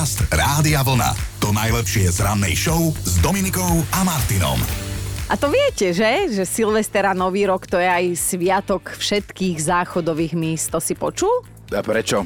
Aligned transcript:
Podcast 0.00 0.32
Rádia 0.32 0.80
Vlna. 0.80 1.12
To 1.44 1.52
najlepšie 1.52 2.08
z 2.08 2.24
rannej 2.24 2.56
show 2.56 2.88
s 3.04 3.20
Dominikou 3.20 3.84
a 3.92 4.00
Martinom. 4.00 4.56
A 5.28 5.36
to 5.36 5.52
viete, 5.52 5.92
že? 5.92 6.32
Že 6.32 6.48
Silvester 6.48 7.04
a 7.04 7.12
Nový 7.12 7.44
rok 7.44 7.68
to 7.68 7.76
je 7.76 7.84
aj 7.84 8.16
sviatok 8.16 8.96
všetkých 8.96 9.60
záchodových 9.60 10.32
míst. 10.32 10.72
To 10.72 10.80
si 10.80 10.96
počul? 10.96 11.44
A 11.68 11.84
prečo? 11.84 12.24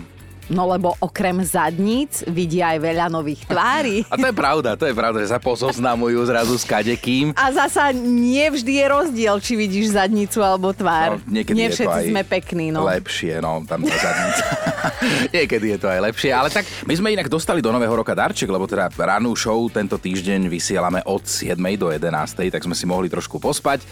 No 0.52 0.68
lebo 0.68 0.92
okrem 1.00 1.40
zadníc 1.40 2.20
vidia 2.28 2.76
aj 2.76 2.78
veľa 2.84 3.06
nových 3.08 3.48
tvári. 3.48 4.04
A 4.12 4.20
to 4.20 4.26
je 4.28 4.36
pravda, 4.36 4.76
to 4.76 4.84
je 4.84 4.94
pravda, 4.96 5.18
že 5.24 5.32
sa 5.32 5.40
pozoznamujú 5.40 6.20
zrazu 6.28 6.54
s 6.60 6.64
kadekým. 6.68 7.32
A 7.32 7.48
zasa 7.54 7.92
nie 7.96 8.44
vždy 8.52 8.72
je 8.80 8.86
rozdiel, 8.88 9.36
či 9.40 9.52
vidíš 9.56 9.96
zadnicu 9.96 10.44
alebo 10.44 10.76
tvár. 10.76 11.16
No, 11.24 11.40
niekedy 11.40 11.56
nie 11.56 11.68
je 11.72 11.72
to 11.72 11.76
všetci 11.84 12.00
aj 12.00 12.06
sme 12.12 12.22
pekní, 12.28 12.66
no. 12.68 12.84
Lepšie, 12.84 13.40
no, 13.40 13.64
tam 13.64 13.80
tá 13.88 13.96
zadnica. 13.96 14.44
niekedy 15.36 15.66
je 15.74 15.78
to 15.80 15.88
aj 15.88 16.00
lepšie, 16.12 16.30
ale 16.30 16.48
tak 16.52 16.68
my 16.84 16.94
sme 16.94 17.14
inak 17.16 17.32
dostali 17.32 17.64
do 17.64 17.72
nového 17.72 17.94
roka 17.96 18.12
darček, 18.12 18.48
lebo 18.50 18.68
teda 18.68 18.92
ranú 18.92 19.32
show 19.32 19.56
tento 19.72 19.96
týždeň 19.96 20.46
vysielame 20.52 21.00
od 21.08 21.24
7. 21.24 21.56
do 21.80 21.88
11. 21.88 22.52
tak 22.52 22.62
sme 22.62 22.76
si 22.76 22.84
mohli 22.84 23.08
trošku 23.08 23.40
pospať. 23.40 23.84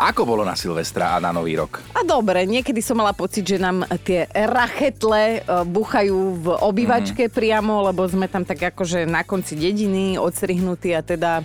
Ako 0.00 0.24
bolo 0.24 0.42
na 0.48 0.56
Silvestra 0.56 1.16
a 1.16 1.22
na 1.22 1.28
Nový 1.28 1.60
rok? 1.60 1.84
A 1.92 2.00
dobre, 2.00 2.48
niekedy 2.48 2.80
som 2.80 2.96
mala 2.96 3.12
pocit, 3.12 3.44
že 3.44 3.60
nám 3.60 3.84
tie 4.00 4.24
rachetle 4.32 5.44
e, 5.44 5.60
buchajú 6.00 6.40
v 6.40 6.46
obývačke 6.64 7.28
mm-hmm. 7.28 7.36
priamo, 7.36 7.84
lebo 7.84 8.08
sme 8.08 8.24
tam 8.24 8.48
tak 8.48 8.72
akože 8.72 9.04
na 9.04 9.20
konci 9.20 9.52
dediny 9.52 10.16
odstrihnutí 10.16 10.96
a 10.96 11.04
teda 11.04 11.44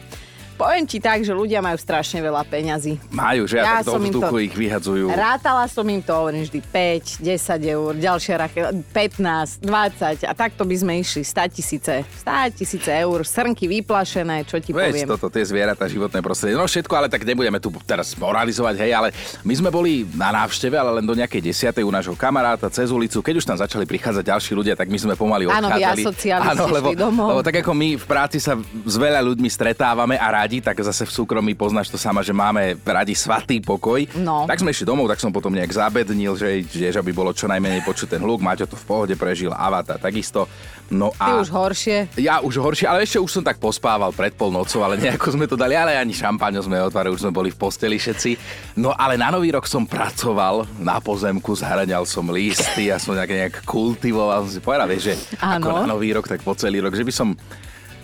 Poviem 0.56 0.88
ti 0.88 1.04
tak, 1.04 1.20
že 1.20 1.36
ľudia 1.36 1.60
majú 1.60 1.76
strašne 1.76 2.24
veľa 2.24 2.48
peňazí. 2.48 2.96
Majú, 3.12 3.44
že 3.44 3.60
ja, 3.60 3.84
tak 3.84 3.92
do 3.92 4.00
vzduchu 4.00 4.48
ich 4.48 4.56
vyhadzujú. 4.56 5.12
Rátala 5.12 5.68
som 5.68 5.84
im 5.84 6.00
to, 6.00 6.16
hovorím 6.16 6.48
vždy 6.48 6.60
5, 6.64 7.20
10 7.20 7.76
eur, 7.76 7.92
ďalšia 8.00 8.36
rache, 8.40 8.60
15, 8.96 9.60
20 9.60 10.24
a 10.24 10.32
takto 10.32 10.64
by 10.64 10.76
sme 10.80 10.94
išli 11.04 11.28
100 11.28 11.52
tisíce, 11.52 11.94
100 12.24 12.56
tisíce 12.56 12.88
eur, 12.88 13.20
srnky 13.28 13.68
vyplašené, 13.68 14.48
čo 14.48 14.56
ti 14.64 14.72
Veď, 14.72 14.96
poviem. 14.96 15.08
toto, 15.12 15.28
tie 15.28 15.44
zvieratá, 15.44 15.92
životné 15.92 16.24
prostredie. 16.24 16.56
No 16.56 16.64
všetko, 16.64 16.94
ale 16.96 17.08
tak 17.12 17.28
nebudeme 17.28 17.60
tu 17.60 17.68
teraz 17.84 18.16
moralizovať, 18.16 18.76
hej, 18.80 18.92
ale 18.96 19.12
my 19.44 19.54
sme 19.60 19.68
boli 19.68 20.08
na 20.16 20.32
návšteve, 20.32 20.80
ale 20.80 21.04
len 21.04 21.06
do 21.06 21.20
nejakej 21.20 21.44
desiatej 21.44 21.84
u 21.84 21.92
nášho 21.92 22.16
kamaráta 22.16 22.72
cez 22.72 22.96
ulicu. 22.96 23.20
Keď 23.20 23.44
už 23.44 23.46
tam 23.46 23.60
začali 23.60 23.84
prichádzať 23.84 24.24
ďalší 24.24 24.52
ľudia, 24.56 24.80
tak 24.80 24.88
my 24.88 24.96
sme 24.96 25.14
pomaly 25.20 25.52
Áno, 25.52 25.68
vy 25.68 25.84
odchádzali. 25.84 26.02
asociáli 26.08 26.44
Áno, 26.48 26.64
lebo, 26.72 26.88
šli 26.92 26.98
domov. 26.98 27.28
lebo 27.36 27.42
tak 27.44 27.56
ako 27.60 27.72
my 27.76 27.90
v 28.00 28.06
práci 28.08 28.38
sa 28.40 28.56
s 28.64 28.96
veľa 28.96 29.20
ľuďmi 29.20 29.50
stretávame 29.52 30.16
a 30.16 30.45
radi, 30.46 30.62
tak 30.62 30.78
zase 30.78 31.10
v 31.10 31.12
súkromí 31.12 31.58
poznáš 31.58 31.90
to 31.90 31.98
sama, 31.98 32.22
že 32.22 32.30
máme 32.30 32.78
radi 32.86 33.18
svatý 33.18 33.58
pokoj. 33.58 34.06
No. 34.22 34.46
Tak 34.46 34.62
sme 34.62 34.70
išli 34.70 34.86
domov, 34.86 35.10
tak 35.10 35.18
som 35.18 35.34
potom 35.34 35.50
nejak 35.50 35.74
zabednil, 35.74 36.38
že, 36.38 36.62
že 36.70 36.94
aby 36.94 37.10
bolo 37.10 37.34
čo 37.34 37.50
najmenej 37.50 37.82
počuť 37.82 38.14
ten 38.14 38.22
hluk. 38.22 38.46
Maťo 38.46 38.70
to 38.70 38.78
v 38.78 38.86
pohode 38.86 39.16
prežil, 39.18 39.50
Avata 39.50 39.98
takisto. 39.98 40.46
No 40.94 41.10
Ty 41.18 41.34
a... 41.34 41.42
už 41.42 41.50
horšie. 41.50 42.14
Ja 42.22 42.46
už 42.46 42.62
horšie, 42.62 42.86
ale 42.86 43.10
ešte 43.10 43.18
už 43.18 43.42
som 43.42 43.42
tak 43.42 43.58
pospával 43.58 44.14
pred 44.14 44.38
polnocou, 44.38 44.86
ale 44.86 45.02
nejako 45.02 45.34
sme 45.34 45.50
to 45.50 45.58
dali, 45.58 45.74
ale 45.74 45.98
ani 45.98 46.14
šampaňo 46.14 46.62
sme 46.62 46.78
otvárali, 46.78 47.18
už 47.18 47.26
sme 47.26 47.34
boli 47.34 47.50
v 47.50 47.58
posteli 47.58 47.98
všetci. 47.98 48.38
No 48.78 48.94
ale 48.94 49.18
na 49.18 49.34
nový 49.34 49.50
rok 49.50 49.66
som 49.66 49.90
pracoval 49.90 50.70
na 50.78 51.02
pozemku, 51.02 51.58
zhraňal 51.58 52.06
som 52.06 52.30
listy 52.30 52.94
a 52.94 53.02
som 53.02 53.18
nejak, 53.18 53.34
nejak 53.34 53.56
kultivoval, 53.66 54.46
som 54.46 54.54
si 54.54 54.62
povedal, 54.62 54.86
vieš, 54.86 55.10
že 55.10 55.14
ako 55.42 55.70
Áno. 55.74 55.82
na 55.82 55.98
nový 55.98 56.14
rok, 56.14 56.30
tak 56.30 56.46
po 56.46 56.54
celý 56.54 56.86
rok, 56.86 56.94
že 56.94 57.02
by 57.02 57.10
som 57.10 57.34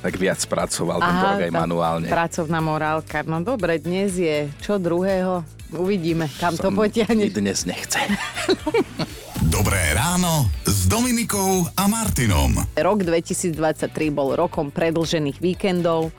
tak 0.02 0.18
viac 0.18 0.42
pracoval 0.50 0.98
tento 0.98 1.26
rok 1.30 1.42
aj 1.46 1.54
manuálne. 1.54 2.08
Pracovná 2.10 2.58
morálka. 2.58 3.22
No 3.22 3.46
dobre, 3.46 3.78
dnes 3.78 4.18
je 4.18 4.50
čo 4.58 4.82
druhého? 4.82 5.46
Uvidíme, 5.78 6.28
kam 6.42 6.58
to 6.58 6.74
Som 6.74 6.76
potiahne. 6.76 7.30
Dnes 7.32 7.64
nechce. 7.64 8.02
Dobré 9.56 9.94
ráno 9.94 10.50
s 10.66 10.90
Dominikou 10.90 11.70
a 11.78 11.86
Martinom. 11.86 12.66
Rok 12.76 13.00
2023 13.06 13.88
bol 14.10 14.34
rokom 14.34 14.74
predlžených 14.74 15.38
víkendov. 15.38 16.10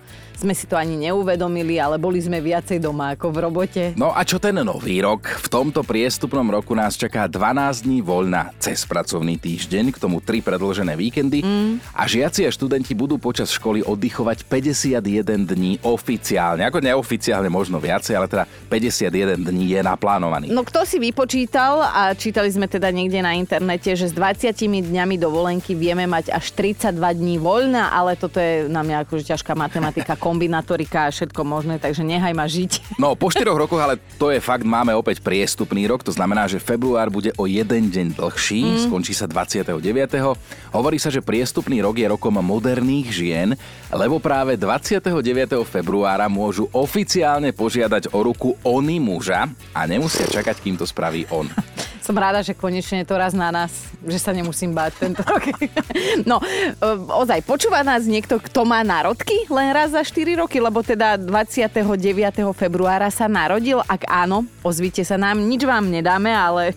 Sme 0.43 0.59
si 0.59 0.67
to 0.67 0.75
ani 0.75 0.99
neuvedomili, 0.99 1.79
ale 1.79 2.03
boli 2.03 2.19
sme 2.19 2.43
viacej 2.43 2.83
doma 2.83 3.15
ako 3.15 3.31
v 3.31 3.39
robote. 3.47 3.83
No 3.95 4.11
a 4.11 4.27
čo 4.27 4.43
ten 4.43 4.59
nový 4.59 4.99
rok? 4.99 5.39
V 5.39 5.47
tomto 5.47 5.87
priestupnom 5.87 6.43
roku 6.51 6.75
nás 6.75 6.99
čaká 6.99 7.31
12 7.31 7.87
dní 7.87 8.03
voľna 8.03 8.51
cez 8.59 8.83
pracovný 8.83 9.39
týždeň, 9.39 9.95
k 9.95 10.03
tomu 10.03 10.19
3 10.19 10.43
predlžené 10.43 10.99
víkendy 10.99 11.47
mm. 11.47 11.95
a 11.95 12.11
žiaci 12.11 12.43
a 12.43 12.51
študenti 12.51 12.91
budú 12.91 13.23
počas 13.23 13.55
školy 13.55 13.87
oddychovať 13.87 14.43
51 14.51 15.47
dní 15.47 15.79
oficiálne. 15.87 16.67
Ako 16.67 16.83
neoficiálne 16.83 17.47
možno 17.47 17.79
viacej, 17.79 18.19
ale 18.19 18.27
teda 18.27 18.43
51 18.67 19.47
dní 19.47 19.79
je 19.79 19.81
naplánovaný. 19.87 20.51
No 20.51 20.67
kto 20.67 20.83
si 20.83 20.99
vypočítal 20.99 21.87
a 21.87 22.19
čítali 22.19 22.51
sme 22.51 22.67
teda 22.67 22.91
niekde 22.91 23.23
na 23.23 23.39
internete, 23.39 23.95
že 23.95 24.11
s 24.11 24.15
20 24.19 24.51
dňami 24.59 25.23
dovolenky 25.23 25.79
vieme 25.79 26.11
mať 26.11 26.35
až 26.35 26.51
32 26.59 26.99
dní 26.99 27.39
voľna, 27.39 27.95
ale 27.95 28.19
toto 28.19 28.43
je 28.43 28.67
na 28.67 28.83
mňa 28.83 29.07
akože 29.07 29.31
ťažká 29.31 29.55
matematika, 29.55 30.19
kombinatorika 30.33 31.05
a 31.05 31.13
všetko 31.13 31.45
možné, 31.45 31.77
takže 31.77 32.01
nechaj 32.01 32.33
ma 32.33 32.49
žiť. 32.49 32.97
No, 32.97 33.13
po 33.13 33.29
4 33.29 33.45
rokoch, 33.53 33.77
ale 33.77 34.01
to 34.17 34.33
je 34.33 34.41
fakt, 34.41 34.65
máme 34.65 34.97
opäť 34.97 35.21
priestupný 35.21 35.85
rok, 35.85 36.01
to 36.01 36.09
znamená, 36.09 36.49
že 36.49 36.57
február 36.57 37.13
bude 37.13 37.37
o 37.37 37.45
jeden 37.45 37.93
deň 37.93 38.17
dlhší, 38.17 38.65
mm. 38.65 38.81
skončí 38.89 39.13
sa 39.13 39.29
29. 39.29 39.77
Hovorí 40.73 40.97
sa, 40.97 41.13
že 41.13 41.21
priestupný 41.21 41.85
rok 41.85 42.01
je 42.01 42.09
rokom 42.09 42.33
moderných 42.41 43.13
žien, 43.13 43.49
lebo 43.93 44.17
práve 44.17 44.57
29. 44.57 45.13
februára 45.69 46.33
môžu 46.33 46.73
oficiálne 46.73 47.53
požiadať 47.53 48.09
o 48.17 48.25
ruku 48.25 48.57
oni 48.65 48.97
muža 48.97 49.53
a 49.77 49.85
nemusia 49.85 50.25
čakať, 50.25 50.65
kým 50.65 50.81
to 50.81 50.89
spraví 50.89 51.29
on. 51.29 51.45
Som 52.03 52.19
rada, 52.19 52.43
že 52.43 52.59
konečne 52.59 53.07
je 53.07 53.09
to 53.09 53.15
raz 53.15 53.31
na 53.31 53.55
nás, 53.55 53.71
že 54.03 54.19
sa 54.19 54.35
nemusím 54.35 54.75
báť 54.75 55.07
tento 55.07 55.23
rok. 55.23 55.47
No, 56.27 56.43
e, 56.43 56.87
ozaj, 57.09 57.47
počúva 57.47 57.87
nás 57.87 58.05
niekto, 58.05 58.43
kto 58.43 58.67
má 58.67 58.83
národky 58.83 59.47
len 59.47 59.71
raz 59.71 59.95
za 59.95 60.03
4 60.03 60.43
roky, 60.43 60.59
lebo 60.59 60.83
teda 60.83 61.15
29. 61.15 61.79
februára 62.53 63.07
sa 63.09 63.31
narodil. 63.31 63.81
Ak 63.87 64.03
áno, 64.11 64.43
ozvite 64.67 65.07
sa 65.07 65.15
nám, 65.15 65.39
nič 65.39 65.63
vám 65.63 65.87
nedáme, 65.87 66.35
ale 66.35 66.75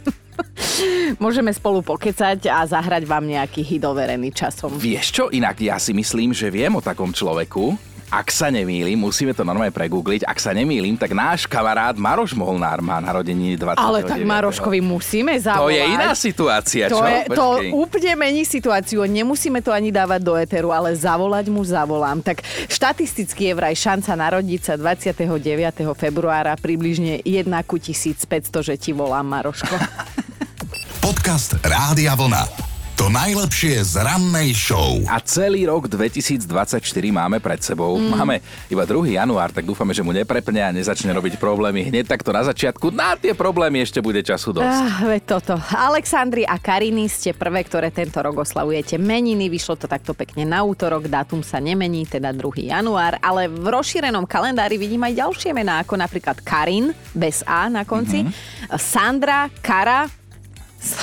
môžeme 1.24 1.50
spolu 1.52 1.82
pokecať 1.82 2.46
a 2.50 2.62
zahrať 2.66 3.10
vám 3.10 3.26
nejaký 3.26 3.66
hit 3.66 3.84
overený 3.84 4.30
časom. 4.30 4.78
Vieš 4.78 5.06
čo, 5.10 5.24
inak 5.34 5.58
ja 5.58 5.82
si 5.82 5.92
myslím, 5.98 6.38
že 6.38 6.54
viem 6.54 6.74
o 6.78 6.86
takom 6.86 7.10
človeku. 7.10 7.95
Ak 8.16 8.32
sa 8.32 8.48
nemýlim, 8.48 8.96
musíme 8.96 9.36
to 9.36 9.44
normálne 9.44 9.76
pregoogliť, 9.76 10.24
ak 10.24 10.40
sa 10.40 10.56
nemýlim, 10.56 10.96
tak 10.96 11.12
náš 11.12 11.44
kamarát 11.44 12.00
Maroš 12.00 12.32
Molnár 12.32 12.80
má 12.80 13.04
narodeniny 13.04 13.60
29. 13.60 13.76
Ale 13.76 14.00
tak 14.08 14.24
Maroškovi 14.24 14.80
musíme 14.80 15.36
zavolať. 15.36 15.60
To 15.60 15.68
je 15.68 15.84
iná 15.84 16.12
situácia, 16.16 16.88
To, 16.88 17.04
čo? 17.04 17.04
je, 17.04 17.20
to 17.36 17.48
úplne 17.76 18.16
mení 18.16 18.48
situáciu. 18.48 19.04
Nemusíme 19.04 19.60
to 19.60 19.76
ani 19.76 19.92
dávať 19.92 20.22
do 20.24 20.40
éteru, 20.40 20.72
ale 20.72 20.96
zavolať 20.96 21.52
mu 21.52 21.60
zavolám. 21.68 22.24
Tak 22.24 22.40
štatisticky 22.72 23.52
je 23.52 23.54
vraj 23.54 23.76
šanca 23.76 24.16
narodiť 24.16 24.62
sa 24.64 24.74
29. 24.80 25.20
februára 26.00 26.56
približne 26.56 27.20
1 27.20 27.52
ku 27.68 27.76
1500, 27.76 28.32
že 28.64 28.80
ti 28.80 28.96
volám, 28.96 29.28
Maroško. 29.28 29.76
Podcast 31.04 31.60
Rádia 31.68 32.16
Vlna. 32.16 32.75
To 32.96 33.12
najlepšie 33.12 33.84
z 33.84 34.00
rannej 34.00 34.56
show. 34.56 35.04
A 35.12 35.20
celý 35.20 35.68
rok 35.68 35.92
2024 35.92 36.80
máme 37.12 37.44
pred 37.44 37.60
sebou. 37.60 38.00
Mm. 38.00 38.08
Máme 38.08 38.36
iba 38.72 38.88
2. 38.88 39.20
január, 39.20 39.52
tak 39.52 39.68
dúfame, 39.68 39.92
že 39.92 40.00
mu 40.00 40.16
neprepne 40.16 40.64
a 40.64 40.72
nezačne 40.72 41.12
robiť 41.12 41.36
problémy 41.36 41.92
hneď 41.92 42.08
takto 42.08 42.32
na 42.32 42.48
začiatku. 42.48 42.96
Na 42.96 43.20
tie 43.20 43.36
problémy 43.36 43.84
ešte 43.84 44.00
bude 44.00 44.24
času 44.24 44.56
dosť. 44.56 44.80
Ah, 44.80 45.12
veď 45.12 45.22
toto. 45.28 45.60
Aleksandri 45.76 46.48
a 46.48 46.56
Kariny 46.56 47.12
ste 47.12 47.36
prvé, 47.36 47.68
ktoré 47.68 47.92
tento 47.92 48.24
rok 48.24 48.48
oslavujete 48.48 48.96
meniny. 48.96 49.52
Vyšlo 49.52 49.76
to 49.76 49.92
takto 49.92 50.16
pekne 50.16 50.48
na 50.48 50.64
útorok, 50.64 51.12
dátum 51.12 51.44
sa 51.44 51.60
nemení, 51.60 52.08
teda 52.08 52.32
2. 52.32 52.72
január, 52.72 53.20
ale 53.20 53.52
v 53.52 53.76
rozšírenom 53.76 54.24
kalendári 54.24 54.80
vidím 54.80 55.04
aj 55.04 55.20
ďalšie 55.20 55.52
mená, 55.52 55.84
ako 55.84 56.00
napríklad 56.00 56.40
Karin, 56.48 56.96
bez 57.12 57.44
A 57.44 57.68
na 57.68 57.84
konci, 57.84 58.24
mm-hmm. 58.24 58.80
Sandra, 58.80 59.52
Kara, 59.60 60.08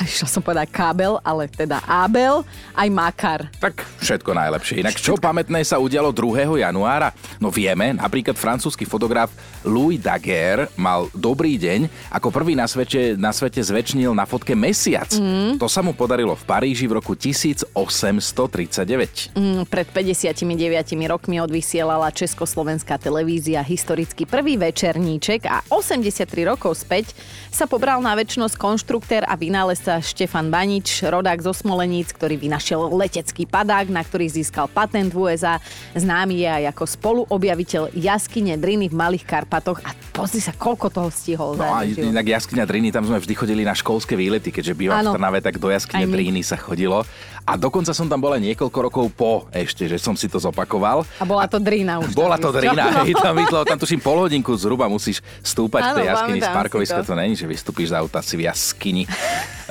išla 0.08 0.28
som 0.30 0.42
povedať 0.42 0.70
kábel, 0.70 1.18
ale 1.26 1.48
teda 1.50 1.82
Abel, 1.84 2.46
aj 2.72 2.88
Makar. 2.88 3.50
Tak 3.58 3.82
všetko 4.00 4.32
najlepšie. 4.32 4.80
Inak 4.82 4.96
čo 4.96 5.18
pamätné 5.18 5.64
sa 5.66 5.78
udialo 5.82 6.12
2. 6.14 6.62
januára? 6.62 7.12
No 7.42 7.50
vieme, 7.50 7.92
napríklad 7.94 8.36
francúzsky 8.38 8.84
fotograf 8.86 9.30
Louis 9.66 9.98
Daguerre 9.98 10.68
mal 10.78 11.10
dobrý 11.14 11.58
deň, 11.58 11.88
ako 12.14 12.30
prvý 12.30 12.54
na 12.54 12.66
svete, 12.66 13.16
na 13.18 13.32
svete 13.34 13.62
zväčšnil 13.62 14.14
na 14.14 14.26
fotke 14.26 14.54
mesiac. 14.56 15.10
Mm. 15.14 15.58
To 15.58 15.66
sa 15.66 15.82
mu 15.82 15.92
podarilo 15.94 16.36
v 16.38 16.44
Paríži 16.46 16.86
v 16.86 16.92
roku 16.98 17.14
1839. 17.18 19.34
Mm, 19.34 19.64
pred 19.66 19.86
59 19.90 20.46
rokmi 21.10 21.40
odvysielala 21.42 22.10
Československá 22.14 22.98
televízia 22.98 23.62
historicky 23.62 24.26
prvý 24.26 24.56
večerníček 24.58 25.46
a 25.50 25.62
83 25.70 26.44
rokov 26.46 26.74
späť 26.78 27.14
sa 27.52 27.68
pobral 27.68 28.00
na 28.00 28.16
väčšnosť 28.16 28.56
konštruktér 28.56 29.28
a 29.28 29.36
vynálezník 29.36 29.71
vynálezca 29.72 30.04
Štefan 30.04 30.52
Banič, 30.52 31.00
rodák 31.00 31.40
zo 31.40 31.56
Smoleníc, 31.56 32.12
ktorý 32.12 32.36
vynašiel 32.36 32.92
letecký 32.92 33.48
padák, 33.48 33.88
na 33.88 34.04
ktorý 34.04 34.28
získal 34.28 34.68
patent 34.68 35.08
v 35.16 35.32
USA. 35.32 35.64
Známy 35.96 36.44
je 36.44 36.48
aj 36.60 36.64
ako 36.76 36.84
spoluobjaviteľ 36.84 37.96
jaskyne 37.96 38.60
Driny 38.60 38.92
v 38.92 38.94
Malých 39.00 39.24
Karpatoch 39.24 39.80
a 39.80 39.96
pozri 40.12 40.44
sa, 40.44 40.52
koľko 40.52 40.92
toho 40.92 41.08
stihol. 41.08 41.56
No 41.56 41.72
a 41.72 41.88
inak 41.88 42.36
jaskyňa 42.36 42.68
Driny, 42.68 42.92
tam 42.92 43.08
sme 43.08 43.16
vždy 43.16 43.32
chodili 43.32 43.64
na 43.64 43.72
školské 43.72 44.12
výlety, 44.12 44.52
keďže 44.52 44.76
bývam 44.76 45.00
v 45.08 45.16
Trnave, 45.16 45.40
tak 45.40 45.56
do 45.56 45.72
jaskyne 45.72 46.04
Driny 46.04 46.44
sa 46.44 46.60
chodilo. 46.60 47.08
A 47.42 47.56
dokonca 47.56 47.96
som 47.96 48.06
tam 48.06 48.20
bola 48.20 48.36
niekoľko 48.38 48.78
rokov 48.92 49.04
po 49.16 49.32
ešte, 49.56 49.88
že 49.88 49.96
som 49.96 50.14
si 50.14 50.28
to 50.28 50.36
zopakoval. 50.36 51.02
A 51.16 51.24
bola 51.24 51.48
to 51.48 51.56
Drina 51.56 51.96
už. 51.98 52.12
Bola 52.12 52.36
to 52.36 52.52
Drina, 52.52 53.02
hej, 53.02 53.16
tam, 53.18 53.34
vytlo, 53.34 53.64
tam 53.64 53.80
tuším 53.80 54.04
pol 54.04 54.28
hodinku 54.28 54.52
zhruba 54.54 54.84
musíš 54.86 55.24
stúpať 55.40 55.80
v 55.80 55.92
tej 55.96 56.06
jaskyni 56.12 56.40
z 56.44 56.50
parkoviska, 56.52 57.00
to 57.02 57.16
není, 57.16 57.34
že 57.34 57.48
vystúpiš 57.48 57.90
z 57.90 57.98
auta 57.98 58.20
si 58.20 58.36
v 58.36 58.46
jaskyni. 58.46 59.08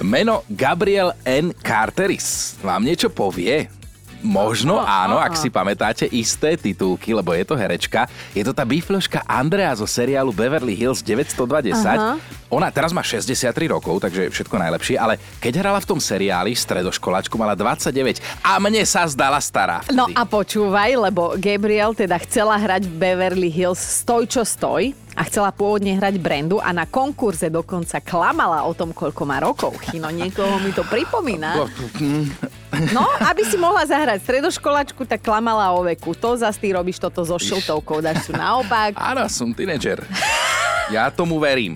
Meno 0.02 0.42
Gabriel 0.50 1.14
N. 1.26 1.54
Carteris 1.62 2.58
vám 2.66 2.86
niečo 2.86 3.14
povie? 3.14 3.81
Možno 4.22 4.78
oh, 4.78 4.86
áno, 4.86 5.18
oh, 5.18 5.26
ak 5.26 5.34
si 5.34 5.50
pamätáte 5.50 6.06
isté 6.10 6.54
titulky, 6.54 7.12
lebo 7.12 7.34
je 7.34 7.44
to 7.46 7.58
herečka. 7.58 8.06
Je 8.38 8.46
to 8.46 8.54
tá 8.54 8.62
bifloška 8.62 9.26
Andrea 9.26 9.74
zo 9.74 9.90
seriálu 9.90 10.30
Beverly 10.30 10.78
Hills 10.78 11.02
920. 11.02 11.38
Uh-huh. 11.74 12.18
Ona 12.54 12.70
teraz 12.70 12.94
má 12.94 13.02
63 13.02 13.50
rokov, 13.72 14.04
takže 14.04 14.30
všetko 14.30 14.56
najlepšie, 14.62 14.96
ale 15.00 15.18
keď 15.42 15.66
hrala 15.66 15.80
v 15.82 15.88
tom 15.90 16.00
seriáli 16.00 16.54
stredoškolačku, 16.54 17.34
mala 17.40 17.58
29 17.58 18.22
a 18.44 18.62
mne 18.62 18.84
sa 18.86 19.08
zdala 19.10 19.42
stará. 19.42 19.82
Vtedy. 19.82 19.98
No 19.98 20.06
a 20.12 20.22
počúvaj, 20.28 21.12
lebo 21.12 21.34
Gabriel 21.40 21.96
teda 21.98 22.20
chcela 22.22 22.60
hrať 22.60 22.86
v 22.86 22.94
Beverly 22.94 23.50
Hills 23.50 23.80
Stoj 23.80 24.30
čo 24.30 24.46
stoj, 24.46 24.94
a 25.12 25.28
chcela 25.28 25.52
pôvodne 25.52 26.00
hrať 26.00 26.16
Brandu 26.24 26.64
a 26.64 26.72
na 26.72 26.88
konkurze 26.88 27.52
dokonca 27.52 28.00
klamala 28.00 28.64
o 28.64 28.72
tom, 28.72 28.96
koľko 28.96 29.24
má 29.28 29.44
rokov. 29.44 29.76
Chino, 29.92 30.08
niekoho 30.08 30.56
mi 30.64 30.72
to 30.72 30.88
pripomína. 30.88 31.68
No, 32.96 33.04
aby 33.28 33.44
si 33.44 33.60
mohla 33.60 33.84
zahrať 33.84 34.24
stredoškolačku, 34.24 35.04
tak 35.04 35.20
klamala 35.20 35.76
o 35.76 35.84
veku. 35.84 36.16
To 36.16 36.40
zase 36.40 36.56
ty 36.56 36.72
robíš 36.72 37.04
toto 37.04 37.20
so 37.28 37.36
šiltovkou, 37.36 38.00
dáš 38.00 38.32
tu 38.32 38.34
naopak. 38.34 38.96
Áno, 38.96 39.28
som 39.28 39.52
tínedžer. 39.52 40.00
Ja 40.88 41.12
tomu 41.12 41.40
verím. 41.40 41.76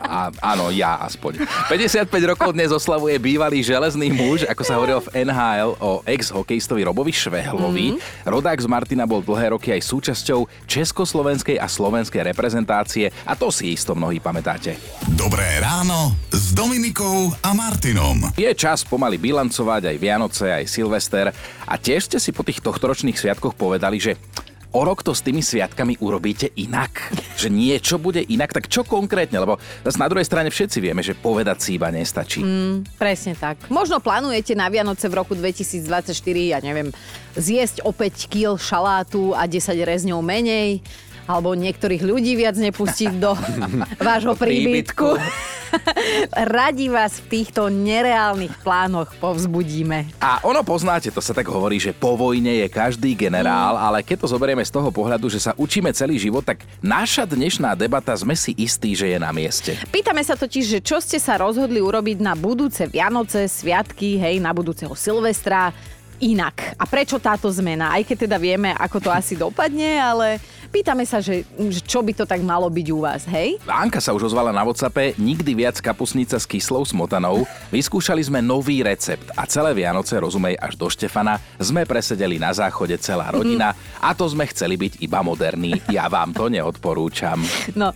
A, 0.00 0.32
áno, 0.40 0.72
ja 0.72 0.96
aspoň. 1.04 1.44
55 1.68 2.08
rokov 2.32 2.56
dnes 2.56 2.72
oslavuje 2.72 3.20
bývalý 3.20 3.60
železný 3.60 4.08
muž, 4.08 4.48
ako 4.48 4.62
sa 4.64 4.80
hovorilo 4.80 5.04
v 5.04 5.28
NHL 5.28 5.76
o 5.76 6.00
ex-hokejistovi 6.08 6.82
Robovi 6.88 7.12
Švehlovi. 7.12 7.94
Mm-hmm. 7.94 8.26
Rodák 8.28 8.58
z 8.58 8.68
Martina 8.68 9.04
bol 9.04 9.20
dlhé 9.20 9.52
roky 9.54 9.70
aj 9.76 9.84
súčasťou 9.84 10.48
československej 10.64 11.60
a 11.60 11.68
slovenskej 11.68 12.24
reprezentácie 12.32 13.12
a 13.28 13.36
to 13.36 13.52
si 13.52 13.76
isto 13.76 13.92
mnohí 13.92 14.18
pamätáte. 14.18 14.80
Dobré 15.14 15.60
ráno 15.60 16.16
s 16.32 16.56
Dominikou 16.56 17.30
a 17.44 17.52
Martinom. 17.52 18.32
Je 18.34 18.48
čas 18.56 18.82
pomaly 18.82 19.20
bilancovať 19.20 19.92
aj 19.92 19.96
Vianoce, 20.00 20.46
aj 20.48 20.64
Silvester 20.66 21.30
a 21.68 21.74
tiež 21.76 22.10
ste 22.10 22.18
si 22.18 22.32
po 22.32 22.42
tých 22.42 22.64
tohtoročných 22.64 23.16
sviatkoch 23.16 23.54
povedali, 23.54 24.00
že 24.00 24.16
o 24.70 24.80
rok 24.86 25.02
to 25.02 25.10
s 25.10 25.22
tými 25.24 25.42
sviatkami 25.42 25.98
urobíte 25.98 26.50
inak? 26.54 27.10
Že 27.34 27.48
niečo 27.50 27.96
bude 27.98 28.22
inak? 28.22 28.54
Tak 28.54 28.70
čo 28.70 28.86
konkrétne? 28.86 29.42
Lebo 29.42 29.58
na 29.84 30.08
druhej 30.08 30.26
strane 30.26 30.48
všetci 30.50 30.78
vieme, 30.78 31.02
že 31.02 31.18
povedať 31.18 31.58
si 31.58 31.70
iba 31.76 31.90
nestačí. 31.90 32.40
Mm, 32.42 32.86
presne 32.94 33.34
tak. 33.34 33.66
Možno 33.68 33.98
plánujete 33.98 34.54
na 34.54 34.70
Vianoce 34.70 35.10
v 35.10 35.18
roku 35.18 35.34
2024, 35.34 36.14
ja 36.54 36.58
neviem, 36.62 36.94
zjesť 37.34 37.82
o 37.82 37.90
5 37.90 38.30
kg 38.30 38.54
šalátu 38.58 39.34
a 39.34 39.46
10 39.46 39.74
rezňov 39.82 40.22
menej 40.22 40.82
alebo 41.30 41.54
niektorých 41.54 42.02
ľudí 42.02 42.34
viac 42.34 42.58
nepustiť 42.58 43.10
do 43.22 43.38
vášho 44.06 44.34
príbytku. 44.34 45.14
Radi 46.50 46.90
vás 46.90 47.22
v 47.22 47.38
týchto 47.38 47.70
nereálnych 47.70 48.50
plánoch 48.66 49.14
povzbudíme. 49.22 50.10
A 50.18 50.42
ono 50.42 50.66
poznáte, 50.66 51.14
to 51.14 51.22
sa 51.22 51.30
tak 51.30 51.46
hovorí, 51.46 51.78
že 51.78 51.94
po 51.94 52.18
vojne 52.18 52.66
je 52.66 52.66
každý 52.66 53.14
generál, 53.14 53.78
mm. 53.78 53.82
ale 53.86 53.98
keď 54.02 54.26
to 54.26 54.32
zoberieme 54.34 54.66
z 54.66 54.74
toho 54.74 54.90
pohľadu, 54.90 55.30
že 55.30 55.38
sa 55.38 55.54
učíme 55.54 55.94
celý 55.94 56.18
život, 56.18 56.42
tak 56.42 56.66
naša 56.82 57.22
dnešná 57.22 57.78
debata 57.78 58.10
sme 58.18 58.34
si 58.34 58.50
istí, 58.58 58.98
že 58.98 59.14
je 59.14 59.18
na 59.22 59.30
mieste. 59.30 59.78
Pýtame 59.94 60.26
sa 60.26 60.34
totiž, 60.34 60.64
že 60.66 60.78
čo 60.82 60.98
ste 60.98 61.22
sa 61.22 61.38
rozhodli 61.38 61.78
urobiť 61.78 62.18
na 62.18 62.34
budúce 62.34 62.90
Vianoce, 62.90 63.46
Sviatky, 63.46 64.18
hej, 64.18 64.42
na 64.42 64.50
budúceho 64.50 64.92
Silvestra, 64.98 65.70
inak. 66.20 66.76
A 66.76 66.84
prečo 66.84 67.16
táto 67.16 67.48
zmena? 67.48 67.96
Aj 67.96 68.04
keď 68.04 68.28
teda 68.28 68.36
vieme, 68.36 68.76
ako 68.76 69.00
to 69.00 69.10
asi 69.10 69.34
dopadne, 69.34 69.96
ale 69.96 70.36
Pýtame 70.70 71.02
sa, 71.02 71.18
že, 71.18 71.42
že 71.66 71.82
čo 71.82 71.98
by 71.98 72.14
to 72.14 72.22
tak 72.22 72.46
malo 72.46 72.70
byť 72.70 72.86
u 72.94 73.02
vás, 73.02 73.26
hej? 73.26 73.58
Anka 73.66 73.98
sa 73.98 74.14
už 74.14 74.30
ozvala 74.30 74.54
na 74.54 74.62
WhatsAppe, 74.62 75.18
nikdy 75.18 75.58
viac 75.58 75.82
kapusnica 75.82 76.38
s 76.38 76.46
kyslou 76.46 76.86
smotanou. 76.86 77.42
Vyskúšali 77.74 78.22
sme 78.22 78.38
nový 78.38 78.86
recept 78.86 79.34
a 79.34 79.50
celé 79.50 79.74
Vianoce, 79.74 80.14
rozumej 80.14 80.54
až 80.62 80.78
do 80.78 80.86
Štefana, 80.86 81.42
sme 81.58 81.82
presedeli 81.82 82.38
na 82.38 82.54
záchode 82.54 82.94
celá 83.02 83.34
rodina 83.34 83.74
a 83.98 84.14
to 84.14 84.30
sme 84.30 84.46
chceli 84.46 84.78
byť 84.78 85.02
iba 85.02 85.18
moderní. 85.26 85.74
Ja 85.90 86.06
vám 86.06 86.30
to 86.30 86.46
neodporúčam. 86.46 87.42
No, 87.74 87.90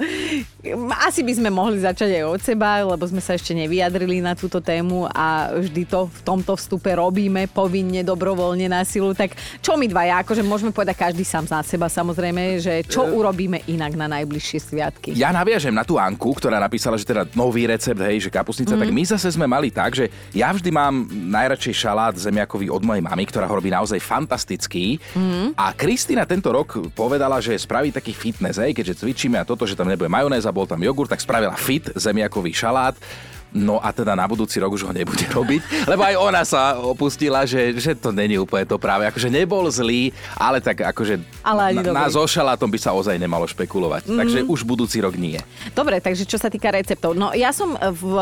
asi 0.98 1.22
by 1.22 1.30
sme 1.30 1.54
mohli 1.54 1.78
začať 1.78 2.10
aj 2.10 2.24
od 2.26 2.40
seba, 2.42 2.82
lebo 2.82 3.06
sme 3.06 3.22
sa 3.22 3.38
ešte 3.38 3.54
nevyjadrili 3.54 4.18
na 4.18 4.34
túto 4.34 4.58
tému 4.58 5.06
a 5.14 5.54
vždy 5.54 5.86
to 5.86 6.10
v 6.10 6.20
tomto 6.26 6.58
vstupe 6.58 6.90
robíme 6.90 7.46
povinne, 7.54 8.02
dobrovoľne 8.02 8.66
na 8.66 8.82
silu. 8.82 9.14
Tak 9.14 9.38
čo 9.62 9.78
my 9.78 9.86
dvaja? 9.86 10.26
Akože 10.26 10.42
môžeme 10.42 10.74
povedať 10.74 10.98
každý 10.98 11.22
sám 11.22 11.46
za 11.46 11.62
seba 11.62 11.86
samozrejme, 11.86 12.63
že 12.64 12.80
čo 12.88 13.04
urobíme 13.04 13.60
inak 13.68 13.92
na 13.92 14.08
najbližšie 14.08 14.58
sviatky. 14.72 15.12
Ja 15.12 15.28
naviažem 15.28 15.76
na 15.76 15.84
tú 15.84 16.00
Anku, 16.00 16.32
ktorá 16.32 16.56
napísala, 16.56 16.96
že 16.96 17.04
teda 17.04 17.28
nový 17.36 17.68
recept, 17.68 18.00
hej, 18.00 18.24
že 18.24 18.30
kapusnica, 18.32 18.72
mm. 18.72 18.80
tak 18.80 18.88
my 18.88 19.02
zase 19.04 19.28
sme 19.36 19.44
mali 19.44 19.68
tak, 19.68 19.92
že 19.92 20.08
ja 20.32 20.48
vždy 20.48 20.72
mám 20.72 21.04
najradšej 21.12 21.74
šalát 21.76 22.16
zemiakový 22.16 22.72
od 22.72 22.80
mojej 22.80 23.04
mamy, 23.04 23.28
ktorá 23.28 23.44
ho 23.44 23.58
robí 23.60 23.68
naozaj 23.68 24.00
fantastický. 24.00 24.96
Mm. 25.12 25.52
A 25.52 25.76
Kristina 25.76 26.24
tento 26.24 26.48
rok 26.48 26.80
povedala, 26.96 27.36
že 27.44 27.52
spraví 27.60 27.92
taký 27.92 28.16
fitness, 28.16 28.56
hej, 28.56 28.72
keďže 28.72 29.04
cvičíme 29.04 29.36
a 29.36 29.44
toto, 29.44 29.68
že 29.68 29.76
tam 29.76 29.92
nebude 29.92 30.08
majonéza, 30.08 30.48
bol 30.48 30.64
tam 30.64 30.80
jogurt, 30.80 31.12
tak 31.12 31.20
spravila 31.20 31.52
fit 31.52 31.92
zemiakový 31.92 32.56
šalát 32.56 32.96
No 33.54 33.78
a 33.78 33.94
teda 33.94 34.18
na 34.18 34.26
budúci 34.26 34.58
rok 34.58 34.74
už 34.74 34.82
ho 34.82 34.92
nebude 34.92 35.22
robiť, 35.38 35.86
lebo 35.86 36.02
aj 36.02 36.14
ona 36.18 36.42
sa 36.42 36.74
opustila, 36.82 37.46
že, 37.46 37.78
že 37.78 37.94
to 37.94 38.10
není 38.10 38.34
úplne 38.34 38.66
to 38.66 38.74
práve. 38.82 39.06
Akože 39.06 39.30
nebol 39.30 39.62
zlý, 39.70 40.10
ale 40.34 40.58
tak 40.58 40.82
akože 40.82 41.22
ale 41.46 41.78
na, 41.78 42.04
na 42.04 42.06
so 42.10 42.26
šalátom 42.26 42.66
by 42.66 42.78
sa 42.82 42.90
ozaj 42.90 43.14
nemalo 43.14 43.46
špekulovať. 43.46 44.10
Mm. 44.10 44.18
Takže 44.18 44.38
už 44.50 44.60
budúci 44.66 44.98
rok 44.98 45.14
nie. 45.14 45.38
Dobre, 45.70 46.02
takže 46.02 46.26
čo 46.26 46.34
sa 46.34 46.50
týka 46.50 46.74
receptov. 46.74 47.14
No 47.14 47.30
ja 47.30 47.54
som 47.54 47.78
v 47.78 48.12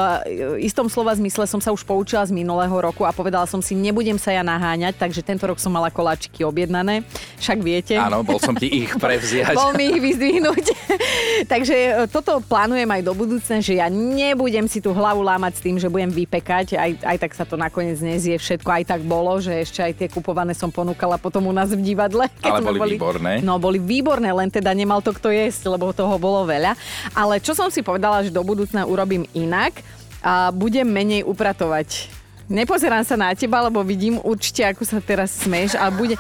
istom 0.61 0.93
slova 0.93 1.17
zmysle 1.17 1.49
som 1.49 1.65
sa 1.65 1.73
už 1.73 1.81
poučila 1.89 2.21
z 2.29 2.35
minulého 2.37 2.77
roku 2.77 3.09
a 3.09 3.17
povedala 3.17 3.49
som 3.49 3.65
si, 3.65 3.73
nebudem 3.73 4.21
sa 4.21 4.37
ja 4.37 4.45
naháňať, 4.45 5.01
takže 5.01 5.25
tento 5.25 5.49
rok 5.49 5.57
som 5.57 5.73
mala 5.73 5.89
koláčiky 5.89 6.45
objednané. 6.45 7.09
Však 7.41 7.59
viete. 7.65 7.97
Áno, 7.97 8.21
bol 8.21 8.37
som 8.37 8.53
ti 8.53 8.85
ich 8.85 8.93
prevziať. 9.01 9.57
bol 9.63 9.73
mi 9.73 9.97
ich 9.97 10.03
vyzdvihnúť. 10.03 10.67
takže 11.53 11.75
e, 11.75 11.91
toto 12.13 12.45
plánujem 12.45 12.91
aj 12.91 13.03
do 13.07 13.13
budúcna, 13.17 13.65
že 13.65 13.81
ja 13.81 13.89
nebudem 13.89 14.69
si 14.69 14.85
tú 14.85 14.93
hlavu 14.93 15.22
lámať 15.23 15.53
s 15.57 15.65
tým, 15.65 15.77
že 15.79 15.87
budem 15.87 16.11
vypekať, 16.11 16.75
aj, 16.75 16.91
aj 17.07 17.17
tak 17.23 17.33
sa 17.39 17.47
to 17.47 17.55
nakoniec 17.55 17.97
nezie 18.03 18.35
všetko, 18.37 18.69
aj 18.69 18.85
tak 18.91 19.01
bolo, 19.07 19.39
že 19.39 19.63
ešte 19.63 19.81
aj 19.81 19.93
tie 19.95 20.09
kupované 20.11 20.53
som 20.53 20.69
ponúkala 20.69 21.17
potom 21.17 21.47
u 21.47 21.55
nás 21.55 21.71
v 21.71 21.81
divadle. 21.81 22.27
Keď 22.43 22.51
Ale 22.51 22.61
boli, 22.61 22.79
boli 22.83 22.95
výborné. 22.99 23.33
No, 23.41 23.63
boli 23.63 23.79
výborné, 23.79 24.35
len 24.35 24.51
teda 24.51 24.75
nemal 24.75 25.01
to 25.01 25.15
kto 25.15 25.31
jesť, 25.31 25.71
lebo 25.71 25.95
toho 25.95 26.19
bolo 26.19 26.43
veľa. 26.45 26.75
Ale 27.15 27.39
čo 27.39 27.55
som 27.55 27.71
si 27.71 27.81
povedala, 27.81 28.27
že 28.27 28.35
do 28.35 28.43
budúcna 28.43 28.85
urobím 28.85 29.25
inak, 29.33 29.79
a 30.23 30.55
budem 30.55 30.87
menej 30.87 31.27
upratovať 31.27 32.07
Nepozerám 32.51 33.05
sa 33.07 33.15
na 33.19 33.35
teba, 33.35 33.63
lebo 33.63 33.83
vidím 33.87 34.19
určite, 34.23 34.67
ako 34.67 34.83
sa 34.83 34.99
teraz 34.99 35.43
smeš 35.43 35.79
a 35.79 35.91
bude, 35.91 36.19